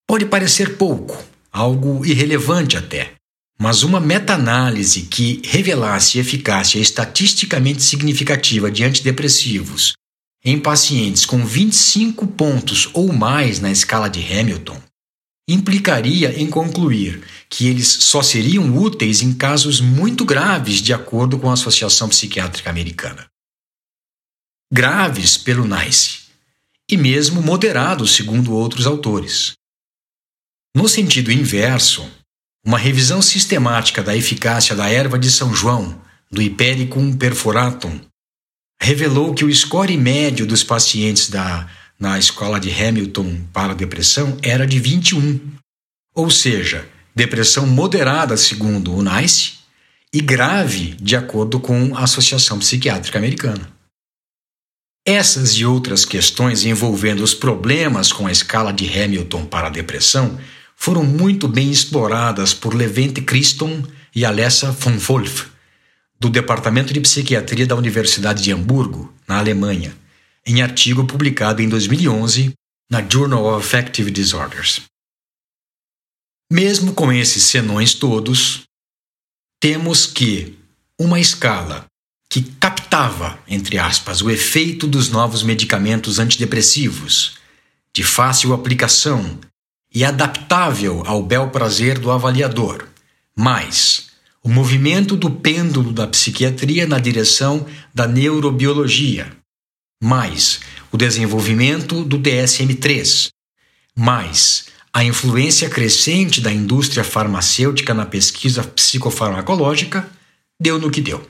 Pode 0.04 0.26
parecer 0.26 0.76
pouco, 0.76 1.16
algo 1.52 2.04
irrelevante 2.04 2.76
até, 2.76 3.12
mas 3.56 3.84
uma 3.84 4.00
meta-análise 4.00 5.02
que 5.02 5.40
revelasse 5.44 6.18
eficácia 6.18 6.80
estatisticamente 6.80 7.84
significativa 7.84 8.68
de 8.68 8.82
antidepressivos 8.82 9.92
em 10.44 10.58
pacientes 10.58 11.24
com 11.24 11.46
25 11.46 12.26
pontos 12.26 12.90
ou 12.92 13.12
mais 13.12 13.60
na 13.60 13.70
escala 13.70 14.08
de 14.08 14.20
Hamilton 14.20 14.80
implicaria 15.48 16.36
em 16.36 16.50
concluir 16.50 17.22
que 17.48 17.68
eles 17.68 17.86
só 17.86 18.22
seriam 18.22 18.76
úteis 18.76 19.22
em 19.22 19.32
casos 19.32 19.80
muito 19.80 20.24
graves, 20.24 20.82
de 20.82 20.92
acordo 20.92 21.38
com 21.38 21.48
a 21.48 21.54
Associação 21.54 22.08
Psiquiátrica 22.08 22.68
Americana 22.68 23.28
graves 24.70 25.36
pelo 25.36 25.66
NICE, 25.66 26.28
e 26.90 26.96
mesmo 26.96 27.42
moderados, 27.42 28.14
segundo 28.14 28.52
outros 28.52 28.86
autores. 28.86 29.52
No 30.76 30.88
sentido 30.88 31.32
inverso, 31.32 32.08
uma 32.64 32.78
revisão 32.78 33.22
sistemática 33.22 34.02
da 34.02 34.16
eficácia 34.16 34.76
da 34.76 34.88
erva 34.88 35.18
de 35.18 35.30
São 35.30 35.54
João, 35.54 36.00
do 36.30 36.42
Hipericum 36.42 37.16
perforatum, 37.16 37.98
revelou 38.80 39.34
que 39.34 39.44
o 39.44 39.54
score 39.54 39.96
médio 39.96 40.46
dos 40.46 40.62
pacientes 40.62 41.30
da, 41.30 41.68
na 41.98 42.18
escola 42.18 42.60
de 42.60 42.70
Hamilton 42.70 43.42
para 43.52 43.74
depressão 43.74 44.36
era 44.42 44.66
de 44.66 44.78
21, 44.78 45.40
ou 46.14 46.30
seja, 46.30 46.88
depressão 47.14 47.66
moderada 47.66 48.36
segundo 48.36 48.94
o 48.94 49.02
NICE 49.02 49.54
e 50.12 50.20
grave, 50.20 50.94
de 51.00 51.16
acordo 51.16 51.58
com 51.58 51.96
a 51.96 52.04
Associação 52.04 52.58
Psiquiátrica 52.58 53.18
Americana. 53.18 53.77
Essas 55.10 55.52
e 55.52 55.64
outras 55.64 56.04
questões 56.04 56.66
envolvendo 56.66 57.24
os 57.24 57.32
problemas 57.32 58.12
com 58.12 58.26
a 58.26 58.30
escala 58.30 58.74
de 58.74 58.86
Hamilton 58.86 59.46
para 59.46 59.68
a 59.68 59.70
depressão 59.70 60.38
foram 60.76 61.02
muito 61.02 61.48
bem 61.48 61.70
exploradas 61.70 62.52
por 62.52 62.74
Levente 62.74 63.22
Christon 63.22 63.82
e 64.14 64.26
Alessa 64.26 64.70
von 64.70 64.98
Wolf, 64.98 65.46
do 66.20 66.28
Departamento 66.28 66.92
de 66.92 67.00
Psiquiatria 67.00 67.66
da 67.66 67.74
Universidade 67.74 68.42
de 68.42 68.52
Hamburgo, 68.52 69.10
na 69.26 69.38
Alemanha, 69.38 69.96
em 70.44 70.60
artigo 70.60 71.06
publicado 71.06 71.62
em 71.62 71.70
2011 71.70 72.52
na 72.90 73.00
Journal 73.00 73.46
of 73.46 73.64
Affective 73.64 74.10
Disorders. 74.10 74.82
Mesmo 76.52 76.92
com 76.92 77.10
esses 77.10 77.44
senões 77.44 77.94
todos, 77.94 78.64
temos 79.58 80.04
que 80.04 80.58
uma 80.98 81.18
escala 81.18 81.86
que 82.28 82.42
captava, 82.42 83.38
entre 83.48 83.78
aspas, 83.78 84.20
o 84.20 84.30
efeito 84.30 84.86
dos 84.86 85.08
novos 85.08 85.42
medicamentos 85.42 86.18
antidepressivos, 86.18 87.38
de 87.94 88.02
fácil 88.02 88.52
aplicação 88.52 89.38
e 89.92 90.04
adaptável 90.04 91.02
ao 91.06 91.22
bel 91.22 91.48
prazer 91.48 91.98
do 91.98 92.10
avaliador, 92.10 92.86
mas 93.34 94.08
o 94.42 94.48
movimento 94.48 95.16
do 95.16 95.30
pêndulo 95.30 95.92
da 95.92 96.06
psiquiatria 96.06 96.86
na 96.86 96.98
direção 96.98 97.66
da 97.94 98.06
neurobiologia, 98.06 99.32
mais 100.02 100.60
o 100.92 100.96
desenvolvimento 100.96 102.04
do 102.04 102.18
DSM-3, 102.18 103.28
mais 103.96 104.66
a 104.92 105.02
influência 105.02 105.68
crescente 105.68 106.40
da 106.40 106.52
indústria 106.52 107.02
farmacêutica 107.02 107.94
na 107.94 108.06
pesquisa 108.06 108.62
psicofarmacológica, 108.62 110.08
deu 110.60 110.78
no 110.78 110.90
que 110.90 111.00
deu. 111.00 111.26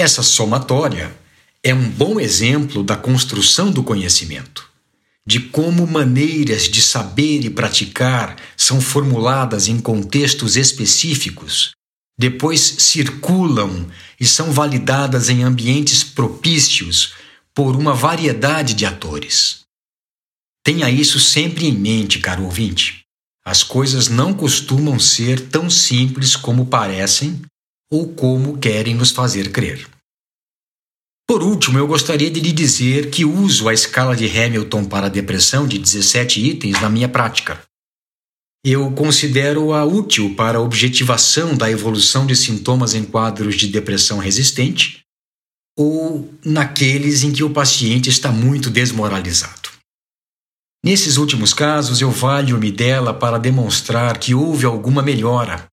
Essa 0.00 0.22
somatória 0.22 1.14
é 1.62 1.74
um 1.74 1.86
bom 1.86 2.18
exemplo 2.18 2.82
da 2.82 2.96
construção 2.96 3.70
do 3.70 3.82
conhecimento, 3.82 4.66
de 5.26 5.40
como 5.40 5.86
maneiras 5.86 6.70
de 6.70 6.80
saber 6.80 7.44
e 7.44 7.50
praticar 7.50 8.34
são 8.56 8.80
formuladas 8.80 9.68
em 9.68 9.78
contextos 9.78 10.56
específicos, 10.56 11.72
depois 12.18 12.62
circulam 12.78 13.90
e 14.18 14.24
são 14.24 14.50
validadas 14.50 15.28
em 15.28 15.42
ambientes 15.42 16.02
propícios 16.02 17.12
por 17.54 17.76
uma 17.76 17.92
variedade 17.92 18.72
de 18.72 18.86
atores. 18.86 19.60
Tenha 20.64 20.88
isso 20.88 21.20
sempre 21.20 21.66
em 21.66 21.72
mente, 21.72 22.20
caro 22.20 22.44
ouvinte. 22.44 23.02
As 23.44 23.62
coisas 23.62 24.08
não 24.08 24.32
costumam 24.32 24.98
ser 24.98 25.48
tão 25.48 25.68
simples 25.68 26.36
como 26.36 26.64
parecem 26.64 27.42
ou 27.92 28.12
como 28.14 28.58
querem 28.58 28.94
nos 28.94 29.10
fazer 29.10 29.50
crer. 29.50 29.88
Por 31.26 31.42
último, 31.42 31.78
eu 31.78 31.86
gostaria 31.86 32.30
de 32.30 32.40
lhe 32.40 32.52
dizer 32.52 33.10
que 33.10 33.24
uso 33.24 33.68
a 33.68 33.74
escala 33.74 34.16
de 34.16 34.26
Hamilton 34.26 34.84
para 34.84 35.06
a 35.06 35.10
depressão 35.10 35.66
de 35.66 35.78
17 35.78 36.40
itens 36.40 36.80
na 36.80 36.88
minha 36.88 37.08
prática. 37.08 37.62
Eu 38.64 38.90
considero-a 38.92 39.84
útil 39.84 40.34
para 40.34 40.58
a 40.58 40.60
objetivação 40.60 41.56
da 41.56 41.70
evolução 41.70 42.26
de 42.26 42.36
sintomas 42.36 42.94
em 42.94 43.04
quadros 43.04 43.54
de 43.54 43.68
depressão 43.68 44.18
resistente 44.18 45.00
ou 45.78 46.34
naqueles 46.44 47.22
em 47.22 47.32
que 47.32 47.42
o 47.42 47.50
paciente 47.50 48.10
está 48.10 48.30
muito 48.30 48.68
desmoralizado. 48.68 49.70
Nesses 50.84 51.16
últimos 51.16 51.54
casos, 51.54 52.00
eu 52.00 52.10
valho-me 52.10 52.72
dela 52.72 53.14
para 53.14 53.38
demonstrar 53.38 54.18
que 54.18 54.34
houve 54.34 54.66
alguma 54.66 55.02
melhora, 55.02 55.66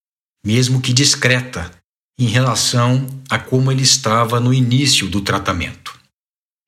mesmo 0.46 0.82
que 0.82 0.94
discreta, 0.94 1.72
em 2.20 2.26
relação 2.26 3.06
a 3.30 3.38
como 3.38 3.72
ele 3.72 3.84
estava 3.84 4.40
no 4.40 4.54
início 4.54 5.08
do 5.08 5.22
tratamento, 5.22 5.98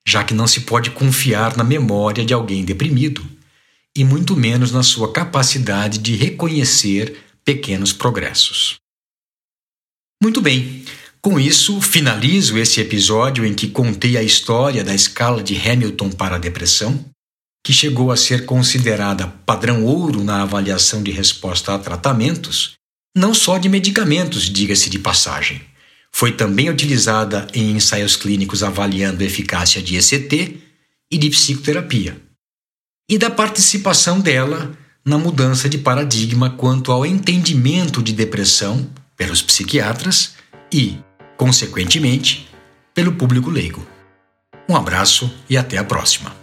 já 0.08 0.24
que 0.24 0.34
não 0.34 0.46
se 0.46 0.62
pode 0.62 0.92
confiar 0.92 1.58
na 1.58 1.64
memória 1.64 2.24
de 2.24 2.34
alguém 2.34 2.64
deprimido, 2.64 3.26
e 3.98 4.04
muito 4.04 4.36
menos 4.36 4.72
na 4.72 4.84
sua 4.84 5.12
capacidade 5.12 5.98
de 5.98 6.16
reconhecer 6.16 7.18
pequenos 7.44 7.92
progressos. 7.92 8.76
Muito 10.22 10.40
bem, 10.40 10.86
com 11.22 11.40
isso 11.40 11.82
finalizo 11.82 12.58
esse 12.58 12.80
episódio 12.80 13.44
em 13.44 13.54
que 13.54 13.68
contei 13.68 14.18
a 14.18 14.24
história 14.24 14.84
da 14.84 14.94
escala 14.94 15.42
de 15.42 15.56
Hamilton 15.58 16.12
para 16.12 16.36
a 16.36 16.40
depressão, 16.40 17.04
que 17.66 17.74
chegou 17.74 18.12
a 18.12 18.18
ser 18.18 18.46
considerada 18.46 19.28
padrão 19.46 19.84
ouro 19.84 20.24
na 20.24 20.44
avaliação 20.44 21.02
de 21.02 21.12
resposta 21.12 21.74
a 21.74 21.80
tratamentos 21.80 22.79
não 23.20 23.34
só 23.34 23.58
de 23.58 23.68
medicamentos, 23.68 24.44
diga-se 24.44 24.90
de 24.90 24.98
passagem. 24.98 25.62
Foi 26.10 26.32
também 26.32 26.70
utilizada 26.70 27.48
em 27.54 27.72
ensaios 27.72 28.16
clínicos 28.16 28.64
avaliando 28.64 29.22
a 29.22 29.26
eficácia 29.26 29.82
de 29.82 29.98
ECT 29.98 30.58
e 31.12 31.18
de 31.18 31.30
psicoterapia. 31.30 32.18
E 33.10 33.18
da 33.18 33.30
participação 33.30 34.22
dela 34.22 34.72
na 35.04 35.18
mudança 35.18 35.68
de 35.68 35.78
paradigma 35.78 36.52
quanto 36.52 36.94
ao 36.94 37.06
entendimento 37.06 38.02
de 38.02 38.14
depressão 38.14 38.90
pelos 39.18 39.42
psiquiatras 39.42 40.36
e, 40.72 40.98
consequentemente, 41.36 42.48
pelo 42.96 43.12
público 43.12 43.50
leigo. 43.50 43.86
Um 44.68 44.78
abraço 44.78 45.30
e 45.50 45.58
até 45.58 45.78
a 45.78 45.84
próxima. 45.84 46.34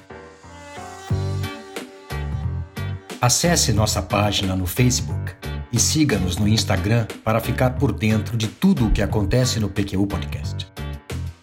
Acesse 3.18 3.72
nossa 3.72 4.02
página 4.02 4.54
no 4.54 4.66
Facebook 4.66 5.35
e 5.76 5.78
siga-nos 5.78 6.36
no 6.38 6.48
Instagram 6.48 7.06
para 7.22 7.38
ficar 7.38 7.74
por 7.74 7.92
dentro 7.92 8.34
de 8.34 8.48
tudo 8.48 8.86
o 8.86 8.90
que 8.90 9.02
acontece 9.02 9.60
no 9.60 9.68
PQU 9.68 10.06
Podcast. 10.06 10.66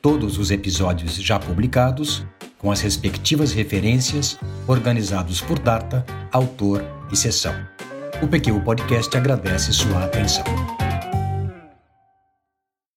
todos 0.00 0.38
os 0.38 0.52
episódios 0.52 1.16
já 1.16 1.40
publicados, 1.40 2.24
com 2.58 2.70
as 2.70 2.80
respectivas 2.80 3.52
referências, 3.52 4.38
organizados 4.68 5.40
por 5.40 5.58
data, 5.58 6.06
autor 6.30 6.84
e 7.10 7.16
sessão. 7.16 7.56
O 8.22 8.28
PQU 8.28 8.60
Podcast 8.60 9.16
agradece 9.16 9.72
sua 9.72 10.04
atenção. 10.04 10.44